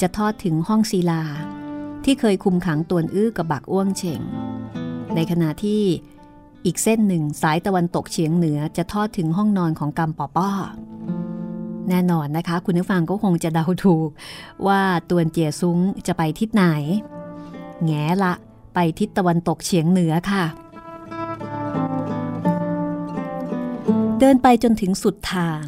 [0.00, 1.22] จะทอดถึงห้องศิลา
[2.04, 4.20] ที่เคยคุมขังตวนอื้อกับบักอ้วงเฉง
[5.14, 5.82] ในขณะที่
[6.64, 10.50] อีกเส้นหนึ่งสายตะวันตกเฉียงเหนือจะทอดถึงห้องนอนของกำปอป้อ
[11.88, 14.08] แน่นอนนะคะ คุณผู้ฟังก็คงจะเดาถูก
[14.66, 14.80] ว่า
[15.10, 16.64] ตวนเจียซุ้งจะไปทิศไหน
[17.84, 18.34] แง่ละ
[18.74, 20.44] ไปทิศตะวันตกเฉียงเหนือค่ะ
[24.20, 25.64] เดินไปจนถึงสุดทาง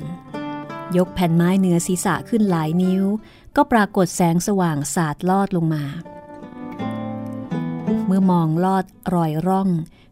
[0.96, 3.04] ยกแผ่นไม้เหนือศีรษะขึ้นหลายนิ้ว
[3.56, 5.84] ก็ปรากฏแสงสว่างสาดลอดลงมา
[8.06, 8.84] เมื่อมองลอด
[9.14, 9.68] รอยร่อง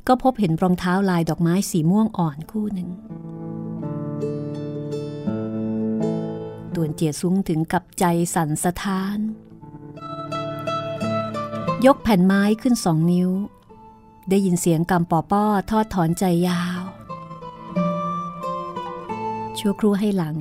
[0.07, 2.89] ก็พบเห็นรองเท้าลายดอกไม้สีม่วงอ่อนคู่หนึ่ง
[6.74, 9.18] ตวนเจียซุ้งถึงกับใจสั่นสะท้าน
[11.87, 13.30] ยกแผ่นไม้ขึ้นสองนิ้ว
[14.30, 16.76] ได้ยินเสียงกำปอป้อทอดถอนใจยาว
[19.59, 20.37] ชั่วครู่ให้หลัง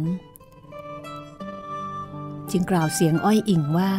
[2.52, 3.92] จึงกล่าวเสียงอ้อยอิ่งว่า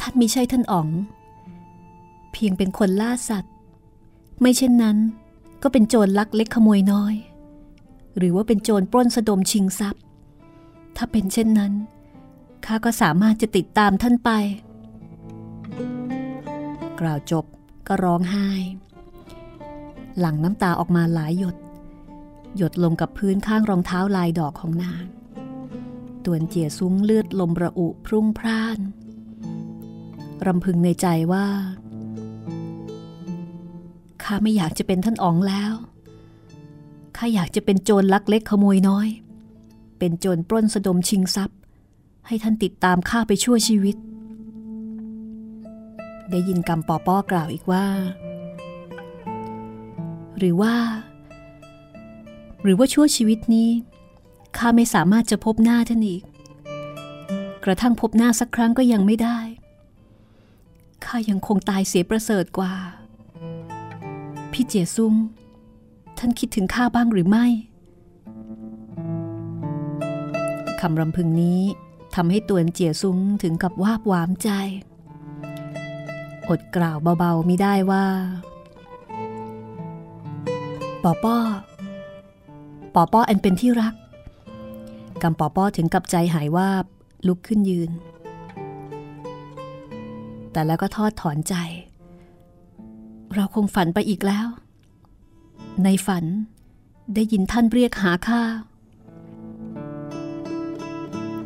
[0.00, 0.88] ท่านมิใช่ท่านอ๋อง
[2.32, 3.52] เพียงเป็นคนล่าสัตว์
[4.40, 4.96] ไม่เช่นนั้น
[5.62, 7.14] ก็เป็นโจรลักเล็กขโมยน้อย
[8.16, 10.02] หรือว่าเป็นโจรปล้นสะดมชิงทรัพย์
[10.96, 11.72] ถ้าเป็นเช่นนั้น
[12.64, 14.30] ข้าก็สามารถจะติดตามท่านไป
[17.00, 17.44] กล่าวจบ
[17.88, 18.48] ก็ร้องไห้
[20.20, 21.56] หลั่งน้ำตาออกมาหลายหยด
[22.56, 25.04] หยดลงกับพื้นข้างรองเท้าลายดอกของนาง
[26.24, 28.78] ตวนเจียซุ้งเลือดลมระอุพรุ่งพร่าน
[30.46, 31.46] รำพึงในใจว่า
[34.22, 35.72] ข้าไม่อยากจะเป็นท่านอ๋องแล้ว
[37.16, 39.08] ข้าอยากจะเป็นโจรลักเล็กขโมยน้อย
[39.98, 41.58] เป็นโจรปล้นสะดมชิงทรัพย์
[42.26, 43.96] ให้ท่านติดตามข้าไปชั่วชีวิต
[46.30, 47.86] ได้ยินกำปอป้อกล่าวอีกว่า
[50.38, 50.74] หรือว่า
[52.62, 53.70] หรือว่าชั่วชีวิตนี้
[54.56, 56.22] ข้าไม่สามารถจะพบหน้าท่านอีก
[57.64, 59.38] กระทั่งพบหน้าสักครั้งก็ยังไม่ได้
[61.04, 62.74] ข้ายังคงตายเสียประเสริฐกว่า
[64.52, 65.14] พี่เจียซุง
[66.18, 67.46] ท่านคิดถึงข้าบ้างหรือไม่
[70.80, 71.60] คำรำพึงนี้
[72.14, 74.50] ทำให้ตวนเจียซุ้งถึงกับวาบวามใจ
[76.48, 78.04] อดกล่าวเบาๆไม่ได้ว่า
[81.04, 81.36] ปอป้อ
[82.94, 83.94] ปอป้ออันเป็นที่รัก
[85.22, 86.68] กำปอป้อถึงกับใจหายว่า
[87.26, 87.90] ลุกขึ้นยืน
[90.52, 91.54] แต่แล้วก็ทอดถอนใจ
[93.34, 94.46] เราคงฝันไปอีกแล้ว
[95.84, 96.24] ในฝัน
[97.14, 98.42] ได้ยินท่านเรียกหาข้า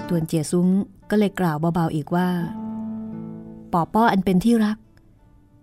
[0.09, 0.69] ตวนเจียซุ้ง
[1.11, 2.29] ก็เลยกล่าวเบาๆอีกว่า
[3.73, 4.79] ปอป้ออันเป็นที่รัก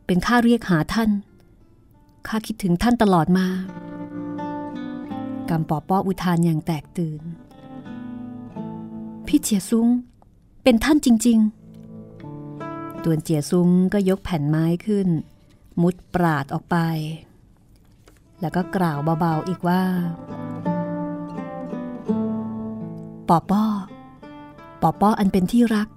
[0.06, 1.10] เป็นข้าเรียกหาท่าน
[2.30, 3.48] ข้าคิดถึงท่านตลอดมา
[5.50, 7.22] กำปอป้ออุทานอย่างแตกตื่น
[9.28, 9.88] พี่เจียซุ้ง
[10.64, 11.40] เป็นท่านจริง
[12.22, 15.08] ๆ ตัวนเจียซุ้งก็ยกแผ่นไม้ขึ้น
[15.82, 16.78] มุดปราดออกไป
[18.42, 19.84] แล้วก็กล่าวเบาๆอีกว่า
[23.30, 23.64] ปอป้อ
[24.82, 25.90] ปอป้ออันเป็นที่รัก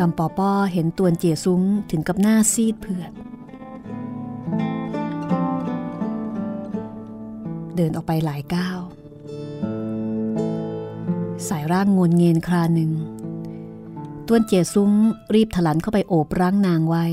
[0.00, 3.12] กำปอป้อเห็นตวนเจียซุ้งถึงกับหน้าซีดเผือด
[7.76, 8.80] เดินออกไปหลายก้าว
[11.48, 12.90] สายร่างงนเงินคราหนึ่ง
[14.26, 14.92] ตวนเจียซุ้ง
[15.34, 17.04] รีบถลันเข้าไปโอบร่างนางไว้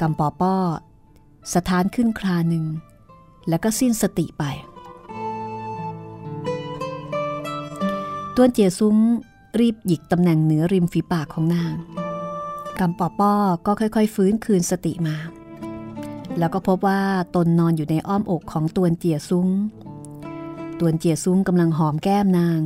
[0.00, 0.56] กำปอป้อ
[1.52, 2.64] สะท้านขึ้นคราหนึ่ง
[3.48, 4.44] แล้วก็สิ้นสติไป
[8.36, 8.96] ตวนเจียซุ้ง
[9.58, 11.74] รีบหยิกตำแหน่งเหนือริมฝีปากของนาง
[12.78, 13.34] กำปอป้อ
[13.66, 15.16] ก็ค่อยๆ ฟื้นคืนสติมา
[16.38, 17.00] แล้วก็พบว่า
[17.34, 19.48] ตนนอนอยู่ในอ้อมอกของตวนเจียซุ้ง
[20.80, 22.60] ตวนเจียซุ้งกำลังหอมแก้มนาง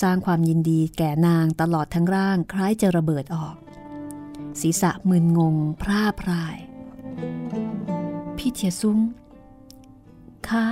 [0.00, 3.56] สร้างความยินดีแก่นางตลอดทั้งร่างคล้ายจะระเบิดออก
[4.60, 6.56] ศีรษะมึนงง พร่าพราย
[8.36, 8.98] พี่เจียซุ้ง
[10.48, 10.64] ข้า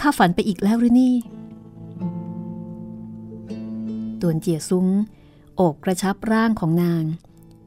[0.00, 1.14] ข้าฝันไปอีกแล้วหรือนี่
[4.20, 4.86] ตวนเจียซุ้ง
[5.56, 7.04] โอบกระชับร่างของนาง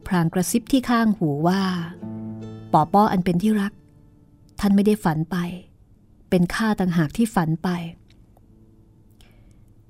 [0.07, 1.61] พรางกระซิบที่ข้างหูว่า
[2.73, 3.73] ปอป้ออันเป็นที่รัก
[4.59, 5.37] ท่านไม่ได้ฝันไป
[6.29, 7.69] เป็นข้าต่างหากที่ฝันไป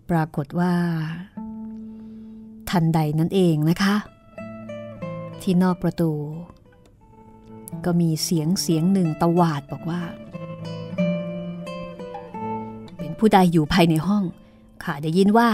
[0.10, 0.74] ปรากฏว่า
[2.70, 3.95] ทันใดนั่นเองนะคะ
[5.41, 6.12] ที่นอกประตู
[7.86, 10.01] ก็มีเสียงเสียงหนึ่งตวาดบอกว่า
[12.97, 14.24] เป็นผู้ใดอยู่ภายในห้อง
[14.84, 15.49] ข้าได้ยินว่า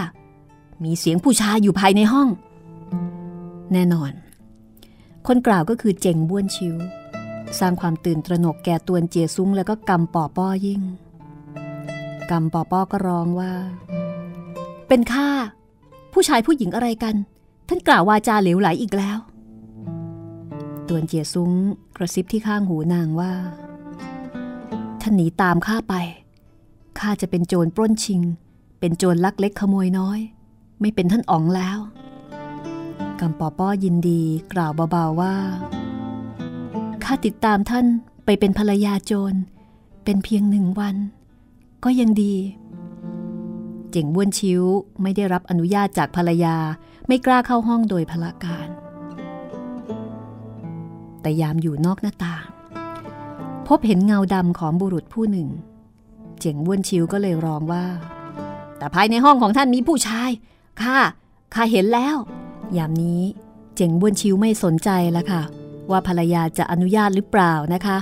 [0.84, 2.30] มีเสียงผู้ชายอยู่ภายในห้อง
[3.74, 4.12] แน่นอน
[5.28, 6.76] คนกล่าวก็คือเจงบ้วนชิว
[7.60, 10.82] สร้างความตื่นตระหนกแก่ตวนเจียซุ้งแล้วก็กำปอป้อยิ่ง
[12.32, 13.52] กำปอป้อก็ร้องว่า
[14.88, 15.30] เป็นข้า
[16.14, 17.16] ผู้ชายผู้หญิงอะไรกัน
[17.68, 19.18] ท่านกล่าววาจาเหลวไหลอีกแล้ว
[20.88, 21.52] ตวนเจียซุ้ง
[21.98, 23.34] กระซิบที่ข้างหูนางว่า
[25.02, 25.94] ท่านหนีตามข้าไป
[27.00, 28.22] ข้าจะเป็นโจรปล้นชิง
[28.80, 30.20] เป็นโจรลักเล็กขโมยน้อย
[30.80, 31.80] ไม่เป็นท่านอ๋องแล้ว
[33.20, 34.22] กำปอป้อยินดี
[34.54, 35.36] กล่าวเบาๆว่า
[37.04, 37.86] ข้าติดตามท่าน
[38.26, 39.34] ไปเป็นภรรยาโจร
[40.04, 40.96] เป็นเพียงหนึ่งวัน
[41.84, 42.36] ก็ยังดี
[43.92, 44.62] เจ๋งบ้วนชิว
[45.02, 46.56] ไม่ได้รับอนุญาตจากภรรยา
[47.08, 48.68] ไม่กล้าเข้าห้องโดยพละการ
[51.22, 52.46] แต่ยามอยู่นอกหน้าต่าง
[53.68, 55.50] พบเห็นเงาดำของบุรุษผู้หนึ่ง
[56.40, 57.86] เจ๋งบ้วนชิวก็เลยร้องว่า
[58.78, 60.30] แต่ภายในห้องของท่านมีผู้ชาย
[60.82, 60.98] ข้า
[61.54, 62.16] ข้าเห็นแล้ว
[62.78, 63.22] ยามนี้
[63.76, 65.42] เจ๋งบ้วนชิวไม่สนใจแล้วค่ะ
[65.92, 67.98] ว่าภรรยาจะอนุญาตหรือเปล่านะคะ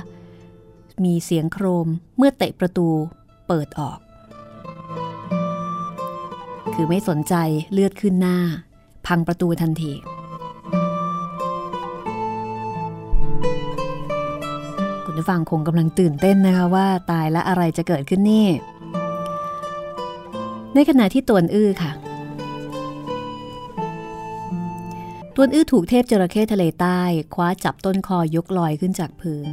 [1.04, 2.88] มีเสียงโครมเมื่อเตะประตู
[3.48, 3.98] เปิดออก
[6.74, 7.34] คือไม่สนใจ
[7.72, 8.38] เลือดขึ้นหน้า
[9.06, 9.92] พังประตูทันที
[15.04, 18.46] คุณผู้ฟังคงกำลังตื่นเต้นนะคะว่าตายและอะไรจะเกิดขึ้นนี่
[20.74, 21.90] ในขณะที่ตวนอื้อค่ะ
[25.36, 27.00] ตวนอื้อถูกเทพจระเข้ทะเลใต้
[27.34, 29.48] คว้าจับต้นคอยกลอยขึ้นจากพื้น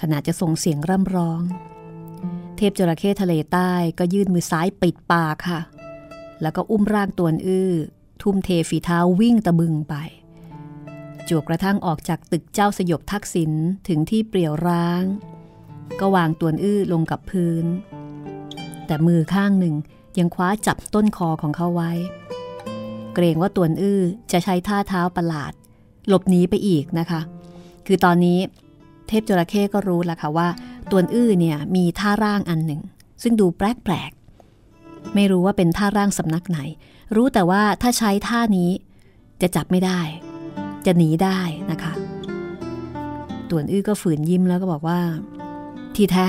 [0.00, 1.42] ขณะจะส่งเสียงร่ำร้อง
[2.56, 5.60] เทพจระเข้ทะเลใต้ก็ยื่นมือซ้ายปิดปากค่ะ
[6.42, 7.72] แล้วก็อุ้มร่างตวนอื้อ
[8.22, 9.94] ทุ่มเทฝีเท้าวิ่งตะบึงไป
[11.28, 13.52] จวกกระทั่งออกจากตึกเจ้าสยบทักษิณ
[13.88, 15.02] ถึงที่เปลี่ยวร้าง
[16.00, 17.66] ก็วางตวนอื้อลงกับพื้น
[18.88, 19.74] แต่มือข้างหนึ่ง
[20.18, 21.92] ยังคว้าจับต้นคอของเขาไว้
[23.14, 24.00] เกรงว่าตวนอื้อ
[24.32, 25.52] จะใช้ท่าเท้าประหลาด
[26.08, 27.20] หลบหนีไปอีกนะคะ
[27.86, 28.38] คือตอนนี้
[29.08, 30.48] เทพจระเข้ก็รู้แล้วค่ะว่า
[30.90, 32.80] ตวนอื้อเนี่ยมีท่าร่างอันหนึ่ง
[33.22, 36.58] ซึ่งดูแปลกๆ ไม่รู้ว่าเป็นท่าร่างสำนักไหน
[37.16, 38.70] รู้แต่ว่าถ้าใช้ท่านี้
[39.42, 40.00] จะจับไม่ได้
[40.86, 41.38] จะหนีได้
[41.70, 41.92] นะคะ
[43.50, 45.00] ตวนอื้อก็ฝืนยิ้มแล้วก็บอกว่า
[45.94, 46.28] ที่แท้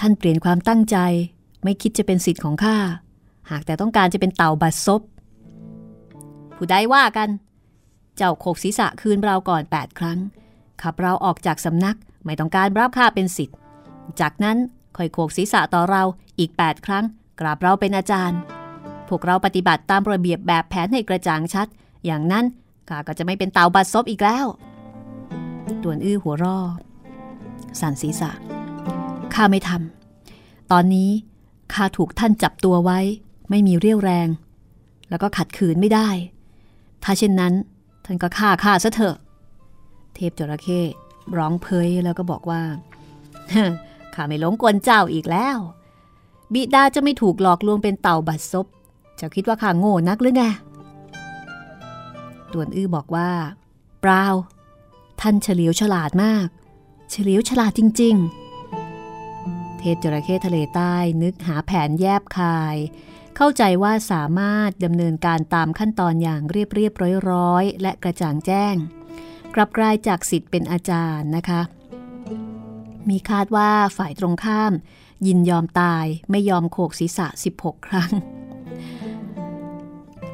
[0.00, 0.96] ท่านเปลี่ยนความตั้งใจ
[1.64, 2.76] ไม่คิดจะเป็นสิทธิ์ของข้า
[3.50, 5.00] หากแต่ต้องการจะเป็นเต่าบัดซบ
[6.56, 7.28] ผู้ใดว่ากัน
[8.16, 10.18] เจ้าโขกศีรษะคืนเราก่อน 8 ครั้ง
[10.82, 13.56] ขับเราออกจากสำนักไม่ต้องการรับข้าเป็นสิทธิ์
[14.20, 14.58] จากนั้น
[14.96, 16.02] ค่อยโขกศีรษะต่อเรา
[16.38, 17.04] อีก 8 ครั้ง
[17.40, 18.40] กราบเราเป็นอาจารย์
[19.08, 21.66] พวกเราปฏิบัติตามระเบียบแบบแผนให้กระจ่างชัด
[22.04, 22.44] อย่างนั้น
[22.88, 24.46] ข้าก็จะไม่เป็นเต่าบัดซบอีกแล้ว
[25.82, 26.58] ตวนอื้อหัวรอ
[27.80, 28.30] สั่นศีรษะ
[29.34, 31.10] ข้าไม่ทำตอนนี้
[31.74, 32.98] ข้าถูกท่านจับตัวไว้
[33.50, 34.28] ไม่มีเรี่ยวแรง
[35.08, 36.08] แล้วก็ขัดขืนไม่ได้
[37.02, 37.54] ถ้าเช่นนั้น
[38.04, 39.16] ท่านก็ฆ่าข้าซะเถอะ
[40.14, 40.80] เทพจระเข้
[41.36, 42.62] ร้องเพยแล้วก็บอกว่า
[44.14, 45.58] ข้าไม่หลงกลเจ้าอีกแล้ว
[46.52, 48.66] บิดาจะไม่ถูกหลอกลวงเป็นเต่าบัดซบ
[49.20, 50.44] จะคิดว่าข้าโง่นักหรือไง
[52.52, 53.30] ตวนอื้อบอกว่า
[54.00, 54.24] เปล่า
[55.20, 56.46] ท่านเฉลียวฉลาดมาก
[57.10, 58.47] เฉลียวฉลาดจริง ๆ
[59.80, 62.76] เทพจระเข้ทะเลใต้นึกหาแผนแยบคาย
[63.36, 68.74] เข้าใจว่าสามารถดำเนินการตามขั้นตอนอย่างเรียบเรียบร้อยร้อยและกระจ่างแจ้ง
[69.54, 71.60] กลับกลายจากสิทธิ์เป็นอาจารย์นะคะ
[73.08, 74.72] มีคาดว่าฝ่ายตรงข้าม
[75.26, 77.26] ยินยอมตายไม่ยอมโขกศีรษะ
[77.58, 78.12] 16 ครั้ง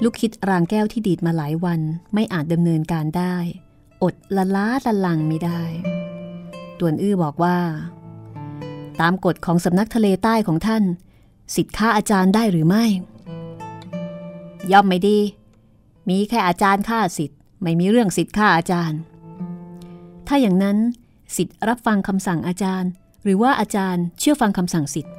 [0.03, 1.81] ลูกคิดรางแก้วที่ดีดมาหลายวัน
[2.15, 3.37] ไม่อาจดำเนินการได้
[4.03, 5.63] อดละล้าละลังไม่ได้
[6.79, 7.59] ตวนอื้อบอกว่า
[9.01, 10.85] ตามกฎของสำนักทะเลใต้ของท่าน
[11.55, 12.85] สิทธิ์ฆ่าอาจารย์ได้หรือไม่
[14.73, 15.19] ย่อมไม่ดี
[16.09, 18.99] มีแค่อาจารย์ฆ่าสิทธิ์ไม่มีเรื่องสิทธิ์ฆ่าอาจารย์
[20.27, 20.79] ถ้าอย่างนั้น
[21.37, 22.91] สิทธิ์รับฟังคำสั่งอาจารย์
[23.25, 25.13] หรือว่าอาจารย์เชื่อฟังคำสั่งสิทธิ์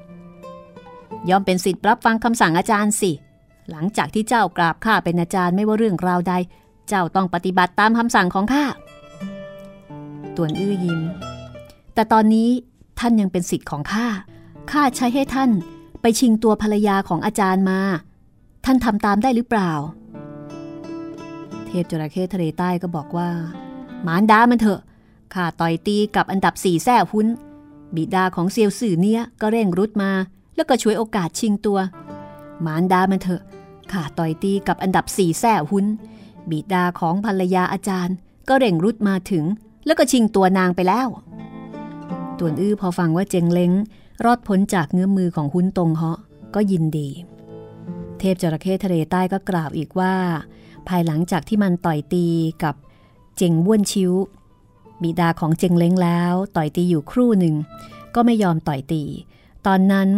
[1.30, 3.12] ย่อมเป็นสิทธิ์รับฟังคำสั่งอาจารย์สิ
[3.72, 6.34] หลังจากที่เจ้ากราบข้าเป็นอาจารย์ไม่ว่าเรื่องราวใด
[6.90, 8.66] เจ้าต้องปฏิบัติตามคำสั่งของข้า
[10.36, 11.02] ตวนอื้อยิ้ม
[11.94, 12.50] แต่ตอนนี้
[13.00, 14.08] ท่านยังเป็นสิทธิ์ของข้า
[14.72, 15.52] ข้าใช้ให้ท่าน
[16.02, 17.80] ไปชิงตัวภรรยาของอาจารย์มา
[18.66, 19.72] ท่านทำตามได้หรือเปล่า
[21.66, 23.30] เทพจระเข้ทะเลใต้ก็บอกว่า
[24.04, 24.82] หมานดามันเถอะ
[25.34, 27.28] ข้าต่อยตีกับอันดับสี่แท้หุ้น
[27.96, 30.12] บิดาของเซียวสื่อเนี่ยก็เร่งรุดมา
[30.56, 31.80] แล้วก็ช่วยโอกาสชิงตัว
[32.66, 33.42] มารดามันเถอะ
[33.92, 35.86] ข้าต่อยตีกับอันดับสี่แส่หุ้น
[36.50, 38.16] บิดาของภรรยาอาจารย์
[38.50, 39.46] ก็เร่งรุดมาถึง
[39.86, 41.08] แล้วก็ชิงตัวนางไปแล้ว
[42.40, 43.72] ตวนอื้อพอฟังว่าเจงเล้ง
[44.26, 46.20] รอดพ้นจากเงื้อมือของหุ้นตรงเหาะ
[46.56, 47.10] ก็ยินดี
[48.20, 50.16] เทพจระเข้ทะเลใต้ก็กล่าวอีกว่า
[50.88, 52.28] ภายหลังจากที่มันต่อยตี
[52.64, 52.76] กับ
[53.38, 54.12] เจงบ้วนชิ้ว
[55.02, 57.56] บิดาของเจงเล้งแล้ว ต่อยตีอยู่ครู่หนึ่ง
[58.16, 59.04] ก็ไม่ยอมต่อยตี
[59.66, 60.10] ตอนนั้น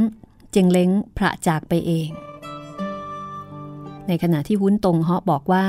[0.51, 2.09] เจงเล้งพระจากไปเอง
[4.07, 5.65] ในขณะที่วุ้นตรงเหาะบอกว่า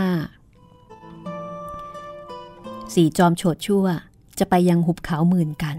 [2.95, 3.87] สี่จอมโฉดชั่ว
[4.39, 5.77] จะไปยังหุบเขาหมื่นกัน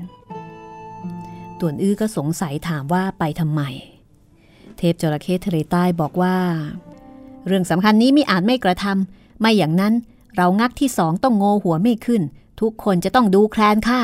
[1.59, 3.61] ต่วนอื้อก็สงสัยถามว่าไปทำไม
[4.77, 6.35] เทพจระเข้ทะเลใต้บอกว่า
[7.45, 9.93] เรื่องสำคัญนี้ไม่อาจไม่กระทำไม่อย่างนั้น
[10.35, 12.21] เรางักที่สองต้องโงหัวไม่ขึ้น
[12.61, 14.01] ทุกคนจะต้องดูแคลนค่ะ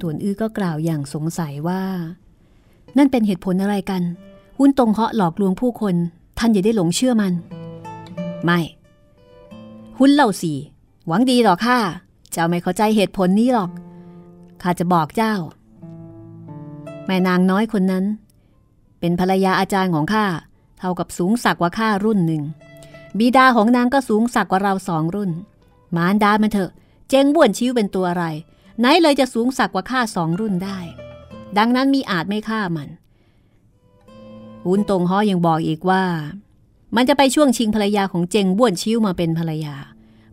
[0.00, 1.82] ต่วนอื้อก็กล่าวอย่างสงสัยว่า
[2.96, 4.02] นั่นเป็นเหตุผลอะไรกัน
[4.58, 5.94] หุ้นตรงเหาะหลอกลวงผู้คน
[6.38, 7.32] ท่านอย่าได้หลงเชื่อมัน
[8.44, 8.60] ไม่
[9.98, 10.58] หุ้นเล่าสี่
[11.06, 11.78] หวังดีหรอค่ะ
[12.32, 13.70] เจ้าไม่เข้าใจเหตุผลนี้หรอก
[14.62, 15.34] ข้าจะบอกเจ้า
[17.06, 18.04] แม่นางน้อยคนนั้น
[19.00, 20.26] เป็นภรรยาอาจารย์ของข้า
[20.78, 22.42] เท่ากับสูงสักกว่าข้ารุ่นหนึ่ง
[23.18, 25.30] บิดาของนางก็สูงสักกว่าเราสองรุ่น
[25.96, 26.70] มารดามันเถอะ
[27.08, 28.24] เจงบ้วนชิวเป็นตัวอะไร
[28.78, 30.78] ไหนเลยจะสูงสักกว่าข้าสองรุ่นได้
[31.58, 32.88] ดังนั้นมีอาจไม่ฆ่ามัน
[34.64, 36.04] หุนตรงฮอยังบอกอีกว่า
[36.96, 39.74] มันจะไปช่วงชิงภรรยาของเจงบ้วนชิวมาเป็นภรรยา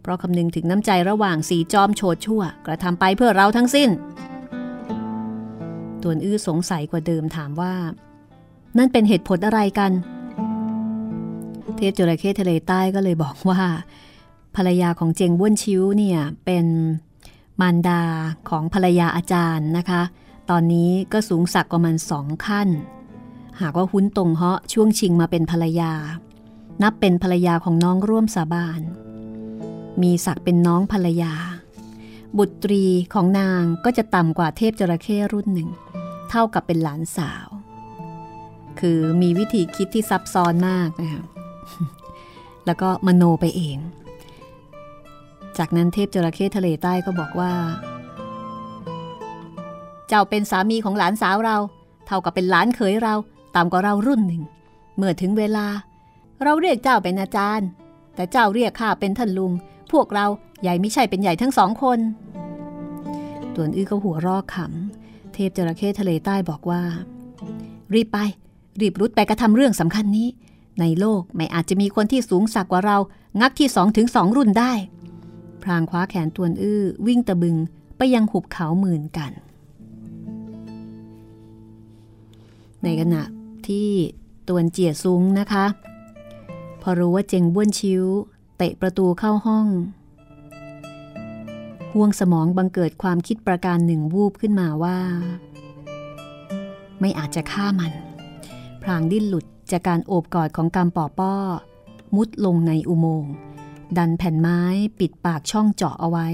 [0.02, 3.90] เพราะคำนึงถึงน้ำใจระหว่างสีจอมโฉดชั่ว กระทำไปเพื่อเราทั้งสิ้น
[6.02, 7.74] ตวนอื้อสงสัยกว่าเดิมถามว่า
[8.78, 9.92] นั่นเป็นเหตุผลอะไรกัน
[11.76, 13.62] เทพจระเข้ทะเลใต้ก็เลยบอกว่า
[14.56, 16.66] ภรรยาของเจงบ้วนชิวเนี่ยเป็น
[17.62, 18.02] มารดา
[18.50, 20.02] ของภรรยาอาจารย์นะคะ
[20.50, 22.70] ตอนนี้ก็สูงสักกว่ามันสองขั้น
[23.62, 25.94] หากว่าหุ้นตรงเหาะช่วงชิงมาเป็นภรรยา
[26.82, 28.82] นับเป็นภรรยาของน้องร่วมสาบาน
[30.02, 31.34] มีศักเป็นน้องภรรยา
[32.38, 35.70] บุตรีของนางก็จะต่ำกว่าเทพจระเข้รุ่นหนึ่ง
[36.30, 37.48] เท่ากับเป็นหลานสาว
[38.80, 41.24] คือมีวิธีคิดที่ซับซ้อนมากนะคะ
[42.66, 43.78] แล้วก็มโนไปเอง
[45.58, 47.54] จากนั้นเทพจระเข้ทะเลใต้ก็บอกว่า
[50.08, 51.58] เจ้าเป็นสามีของหลานสาวเรา
[52.08, 53.16] เท่ากับเป็นหลานเขยเรา
[53.56, 54.44] ต่ำกว่าเรารุ่นหนึ่ง
[54.96, 55.68] เมื่อถึงเวลา
[56.44, 57.68] เราเรียกเจ้าเป็นอาจารย์
[58.16, 59.52] แต่เจ้าเรียกข้าเป็นท่านลุง
[59.94, 60.26] พวกเรา
[60.62, 62.00] ใหญ่ไม่ใช่เป็นใหญ่ทั้งสองคน
[63.56, 66.82] ตวนอื้อก็หัวรอกขำ เทพจระเข้ทะเลใต้บอกว่า
[67.94, 68.18] รีบไป
[68.82, 70.28] รีบรุดไปกระทำเรื่องสำคัญนี้
[70.80, 72.98] ในโลกไม่อาจจะมีคนที่สูงสักกว่าเรา
[73.42, 74.74] งักที่สองถึงสองรุ่นได้
[75.64, 77.56] พรางคว้าแขนตวนอื้อ วิ่งตะบึง
[77.98, 79.32] ไปยังหุบเขาหมื่นกัน
[82.84, 83.24] ในขณะ
[83.68, 83.90] ที่
[84.48, 85.66] ตวนเจียซุ้งนะคะ
[86.82, 88.04] พอรู้ว่าเจงบ้วนชิว
[88.64, 89.68] เตะประตูเข้าห้อง
[91.94, 94.98] ห่วงสมองบังเกิดความคิดประการหนึ่งวูบขึ้นมาว่า
[97.00, 97.94] ไม่อาจจะฆ่ามัน
[98.82, 101.34] พรางดิ้นหลุดจากการโอบกอดของกำปอป้อ
[102.16, 103.34] มุดลงในอุโมงค์
[103.98, 104.62] ดันแผ่นไม้
[105.00, 106.28] ปิดปากช่องเจาะเอาไว้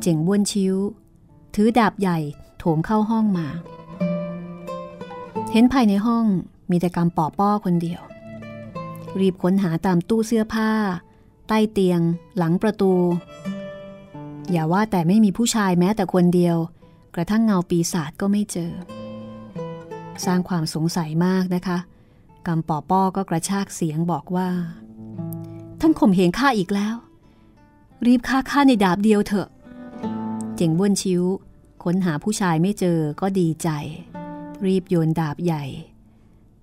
[0.00, 0.74] เจ๋งบ้วนชิว
[1.54, 2.18] ถือดาบใหญ่
[2.58, 3.46] โถมเข้าห้องมา
[5.52, 6.24] เห็นภายในห้อง
[6.70, 8.02] มีแต่กำปอป้อคนเดียว
[9.20, 10.70] รีบค้นหาตามตู้เสื้อผ้า
[11.48, 12.00] ใต้เตียง
[12.36, 12.92] หลังประตู
[14.50, 16.56] อย่าว่าแต่ไม่มีผู้ชายแม้แต่คนเดียว
[17.14, 18.72] กระทั่งเงาปีศาจก็ไม่เจอ
[20.24, 21.78] สร้างความสงสัยมากนะคะ
[22.46, 24.48] กำปอป้อก็กระชากเสียงบอกว่า
[25.80, 26.94] ท่านข่มเหงข้าอีกแล้ว
[28.06, 29.48] รีบฆ่าข้าในดาบเดียวเถอะ
[30.56, 31.22] เจ๋งบ้วนชิว
[31.84, 33.68] ค้นหาผู้ชายไม่เจอก็ดีใจ
[34.66, 35.64] รีบโยนดาบใหญ่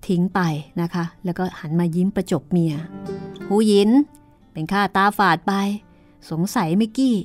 [0.08, 0.40] ทิ้งไป
[0.80, 2.74] นะคะ แล้วก็หันมายิ้มประจบเมีย
[3.48, 3.90] หูยิน
[4.52, 5.52] เป็นข้าตาฝาดไป
[6.30, 7.16] สงสัยไม่กี้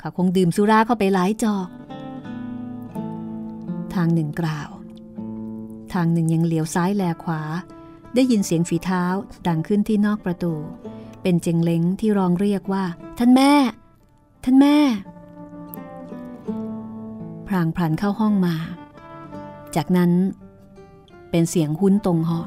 [0.00, 1.68] ข้าคงดื่มสุราเข้าไปหลายจอก
[3.94, 4.70] ทางหนึ่งกล่าว
[5.92, 7.42] ทางหนึ่งยังเหลียวซ้ายแลขวา
[8.14, 9.04] ได้ยินเสียงฝีเท้า
[9.46, 10.54] ดังขึ้นที่นอกประตู
[11.22, 12.84] เป็นเจงเล้งที่ร้องเรียกว่า
[13.18, 13.52] ท่านแม่
[14.44, 14.76] ท่านแม่
[17.46, 18.54] พรางพลันเข้าห้องมา
[19.76, 20.10] จากนั้น
[21.30, 22.40] เป็นเสียงหุ้นตรงหอ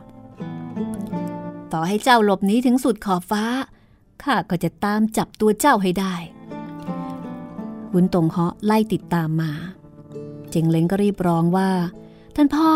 [1.74, 3.44] ต่อให้เจ้าหลบหนีถึงสุดขอบฟ้า
[4.24, 6.16] ข้าก็จะตามจับตัวเจ้าให้ได้
[7.92, 9.52] หุ้นตรงเหาะไล่ติดตามมา
[10.50, 11.70] เจงเล้งก็รีบร้องว่า
[12.36, 12.72] ท่านพ่อ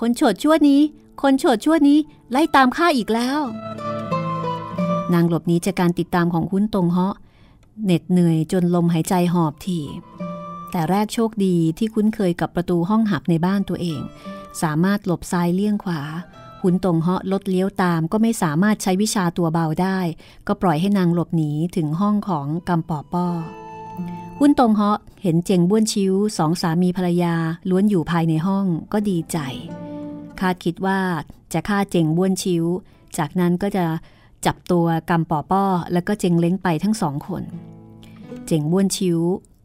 [0.00, 0.80] คนโฉดชั่วนี้
[1.22, 1.98] คนโฉดชั่วนี้
[2.30, 3.40] ไล่ตามข้าอีกแล้ว
[5.12, 7.14] นางหลบหนีจากการติดตามของหุ้นตรงเหาะ
[7.84, 9.84] เหน็ดเหนื่อยจนลมหายใจหอบถี่
[10.70, 14.00] แต่แรกโชคดีที่คุ้นเคยกับประตูห้องหับในบ้านตัวเอง
[14.62, 16.00] สามารถหลบซ้ายเลี่ยงขวา
[16.62, 19.98] หุนตรงเหาะลดเลี้ยวตามก็ไม่สามารถใช้วิชาตัวเบาได้
[20.46, 23.26] ก็ปล่อยให้นางหลบหนีถึงห้องของกำปอป้อ
[24.38, 27.34] หุนตรงเหาะเห็นเจงบ้วนชิวสองสามีภรรยา
[27.70, 29.38] ล้วนอยู่ภายในห้องก็ดีใจ
[30.40, 31.00] คาดคิดว่า
[31.52, 32.64] จะฆ่าเจงบ้วนชิว
[33.18, 33.84] จากนั้นก็จะ
[34.46, 37.42] จับตัวกำปอป้อ แล้วก็เจงเล้งไปทั้งสองคน
[38.46, 39.18] เจงบ้วนชิว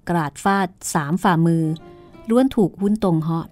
[0.09, 1.63] กราดฟาดสามฝ่ามือ
[2.29, 3.47] ล้วนถูกหุนตรงเหาะ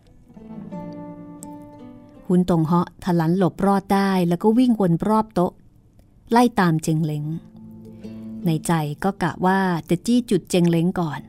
[2.28, 5.52] หุนตงเหาะทะลันหลบรอดได้แล้วก็วิ่งวนรอบโต๊ะ
[6.32, 7.26] ไล่ตามเจงเล้ง
[8.46, 8.72] ในใจ
[9.04, 9.60] ก็กะว่า
[9.90, 11.20] จะจี้จุดเจงเล้งก่อน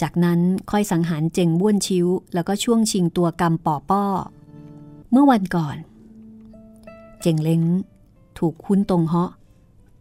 [0.00, 0.40] จากนั้น
[0.70, 4.04] ค่อยสังหารเจงบ้วนชิ้ว แล้วก็ช่วงชิงตัวกำปอป้อ
[5.10, 5.76] เมื่อวันก่อน
[7.20, 7.62] เจงเล้ง
[8.38, 9.30] ถูกหุนตรงเหาะ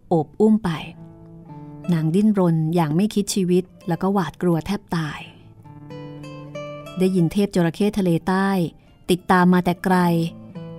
[0.10, 0.70] โอบอุ้มไป
[1.94, 5.20] นางดิ้นรนอย่างไม่คิดชีวิตแล้วก็หวาดกลัวแทบตาย
[7.00, 8.50] ได้ยินเทพจระเข้ทะเลใต้
[9.10, 9.98] ติดตามมาแต่ไกล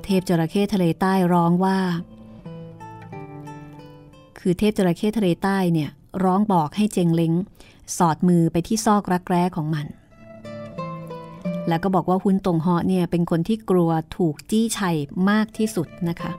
[0.05, 1.79] เทพจระเข้ทะเลใต้ร้องว่า
[4.39, 5.91] คือเทพจระเข้ทะเลใต้เนี่ย
[6.25, 7.33] ร้องบอกให้เจงเล้ง
[7.97, 9.87] สอดมือไปที่ซอกรักแร้ของมัน
[11.69, 14.97] แล้วก็บอกว่าหุนตงเหาะเนี่ยเป็นคนที่กลัวถูกจี้ชัย
[15.31, 16.33] มากที่สุดนะคะ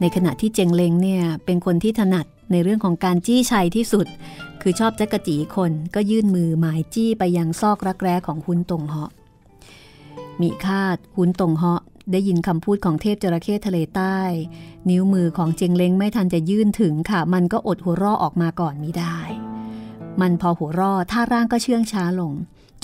[0.00, 4.06] ในขณะที่เจงเล้งเนี่ยเป็นคนที่ถนัดในเรื่องของการจี้ชัยที่สุด
[4.62, 9.10] คือชอบจักกะจีคนก็ยื่นมือหมายจี้ไปยังซอกรักแร้ของหุนตงเหาะ
[10.40, 11.82] มีคาดหุนตงเหาะ
[12.12, 14.18] ได้ยินคำพูดของเทพจระเข้ทะเลใต้
[14.88, 19.18] นิ้วมือของเจงเล้งไม่ทันจะยื่นถึงค่ะ มันก็อดหัวร่อออกมาก่อนมิได้
[20.20, 22.32] มันพอหัวร่อท่าร่างก็เชื่องช้าลง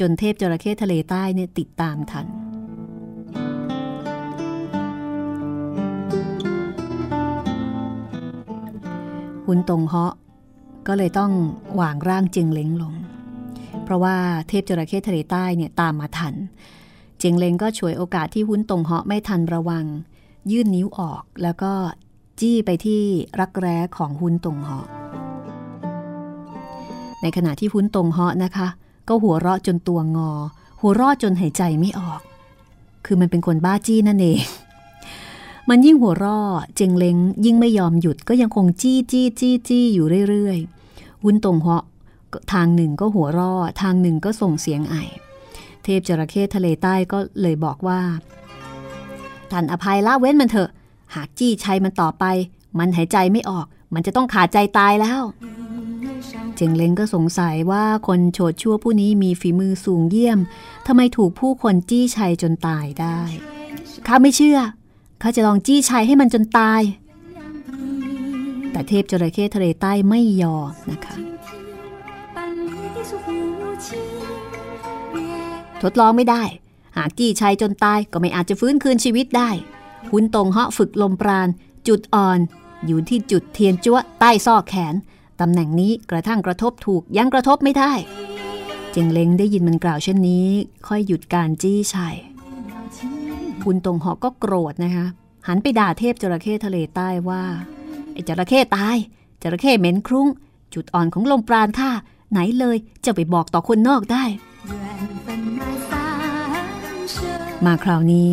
[0.01, 2.27] จนเทพจระเข้ทะเลใต้เนี่ยติดตามทัน
[9.47, 10.15] หุนตงเหาะ
[10.87, 11.33] ก็เลยต้อง
[11.81, 12.95] วางร่างเจงเล้งลง
[13.85, 14.17] เพราะว่า
[14.49, 16.35] เทพจระเข้ทะเลใต้เนี่ยตามมาทัน
[17.25, 19.87] เจงเลงก็ฉวยโอกาสที่หุ้นตรงเหาะไม่ทันระวัง
[20.51, 21.73] ยื่นนิ้วออกแล้วก็
[22.41, 23.03] จี้ไปที่
[23.41, 24.87] รักแร้ของหุ้นตรงเหาะ
[27.23, 28.69] ในขณะที่หุ้นตรงเหาะนะคะ
[29.09, 30.31] ก็หัวเราะจนตัวงอ
[30.81, 32.21] หัวเราะจนหายใจไม่ออก
[33.05, 34.41] คือมันเป็นคนบ้าจี้นั่นเอง
[35.69, 36.41] มันยิ่งหัวร่อ
[36.77, 41.85] เจงเล้งยิ่งไม่ยอมหยุดก็ยังคงจี้จี้จี้จี้อยู่เรื่อยๆวุ้นตรงเหาะ
[42.53, 43.53] ทางหนึ่งก็หัวร่อ
[43.83, 44.97] ทางหนึ่งก็ส่งเสียงไอ
[45.85, 48.01] เทพจระเข้ทะเลใต้ก็เลยบอกว่า
[49.51, 50.71] ท่านอภัยละเว้นมันเถอะ
[51.15, 52.25] หากจี้ชัยมันต่อไป
[52.79, 55.23] มันหายใจไม่ออก มันจะต้องขาดใจตายแล้ว
[56.57, 60.39] เจงเล้งก็สงสัยว่าคนโฉดชั่วผู้นี้มีฝีมือสูงเยี่ยม
[60.87, 63.19] ทำไมถูกผู้คนจี้ชัยจนตายได้
[64.07, 64.59] ข้าไม่เชื่อ
[65.23, 66.81] ข้าจะลองจี้ชัยให้มันจนตาย
[68.73, 71.32] แต่เทพจระเข้ทะเลใต้ไม่ยอมนะคะ
[75.83, 76.43] ทดลองไม่ได้
[76.97, 79.51] หากจี้ชัยจนตายก็ไม่อาจจะฟื้นคืนชีวิตได้
[80.11, 81.49] คุณตรงเหาะฝึกลมปราณ
[81.89, 82.39] จุดอ่อน
[82.87, 84.95] อยู่ที่จุดเทียนจั่วใต้ซอกแขน
[85.41, 87.93] ตำแหน่งนี้กระทั่งกระทบถูกยังกระทบไม่ได้
[88.93, 90.49] เจงเล้งได้ยินมันกล่าวเช่นนี้
[90.89, 92.17] ค่อยหยุดการจี้ชัย
[93.65, 95.07] คุณตรงหอก็โกรธนะคะ
[95.47, 97.43] หันไปด่าเทพจระเข้ทะเลใต้ว่า
[98.13, 98.97] ไอ้จระเข้ตาย
[99.43, 100.29] จระเข้เหม็นครุ้ง
[100.75, 101.91] จุดอ่อนของลมปราณข้า
[102.31, 104.25] ไหนเลยจะไปบอกต่อคนนอกได้
[107.67, 108.33] มาคราวนี้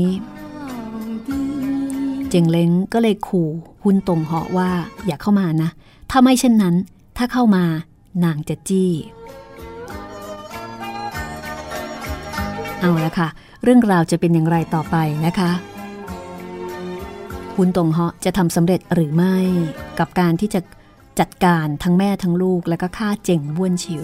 [2.29, 3.49] เจงเล้งก็เลยขู่
[3.83, 4.69] หุนตรงเหาะว่า
[5.05, 5.69] อย่าเข้ามานะ
[6.09, 6.75] ถ้าไม่เช่นนั้น
[7.17, 7.63] ถ้าเข้ามา
[8.23, 8.91] นางจะจี้
[12.79, 13.27] เอาละค่ะ
[13.63, 15.51] เรื่องราวจะเป็นอย่างไรต่อไปนะคะ
[17.55, 19.35] คุณตงเหาะจะทำสำเร็จหรือไม่
[19.99, 20.61] กับการที่จะ
[21.19, 24.03] จัดการทั้งแม่ทั้งลูกและก็ฆ่าเจ๋งบ้วนชิว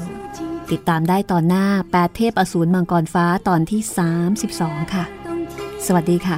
[0.72, 3.82] ติดตามได้ตอนหน้าแปดเทพอสูรมังกรฟ้าตอนที่
[4.38, 5.05] 32 ค่ะ
[5.86, 6.38] สวัสดีค่ะ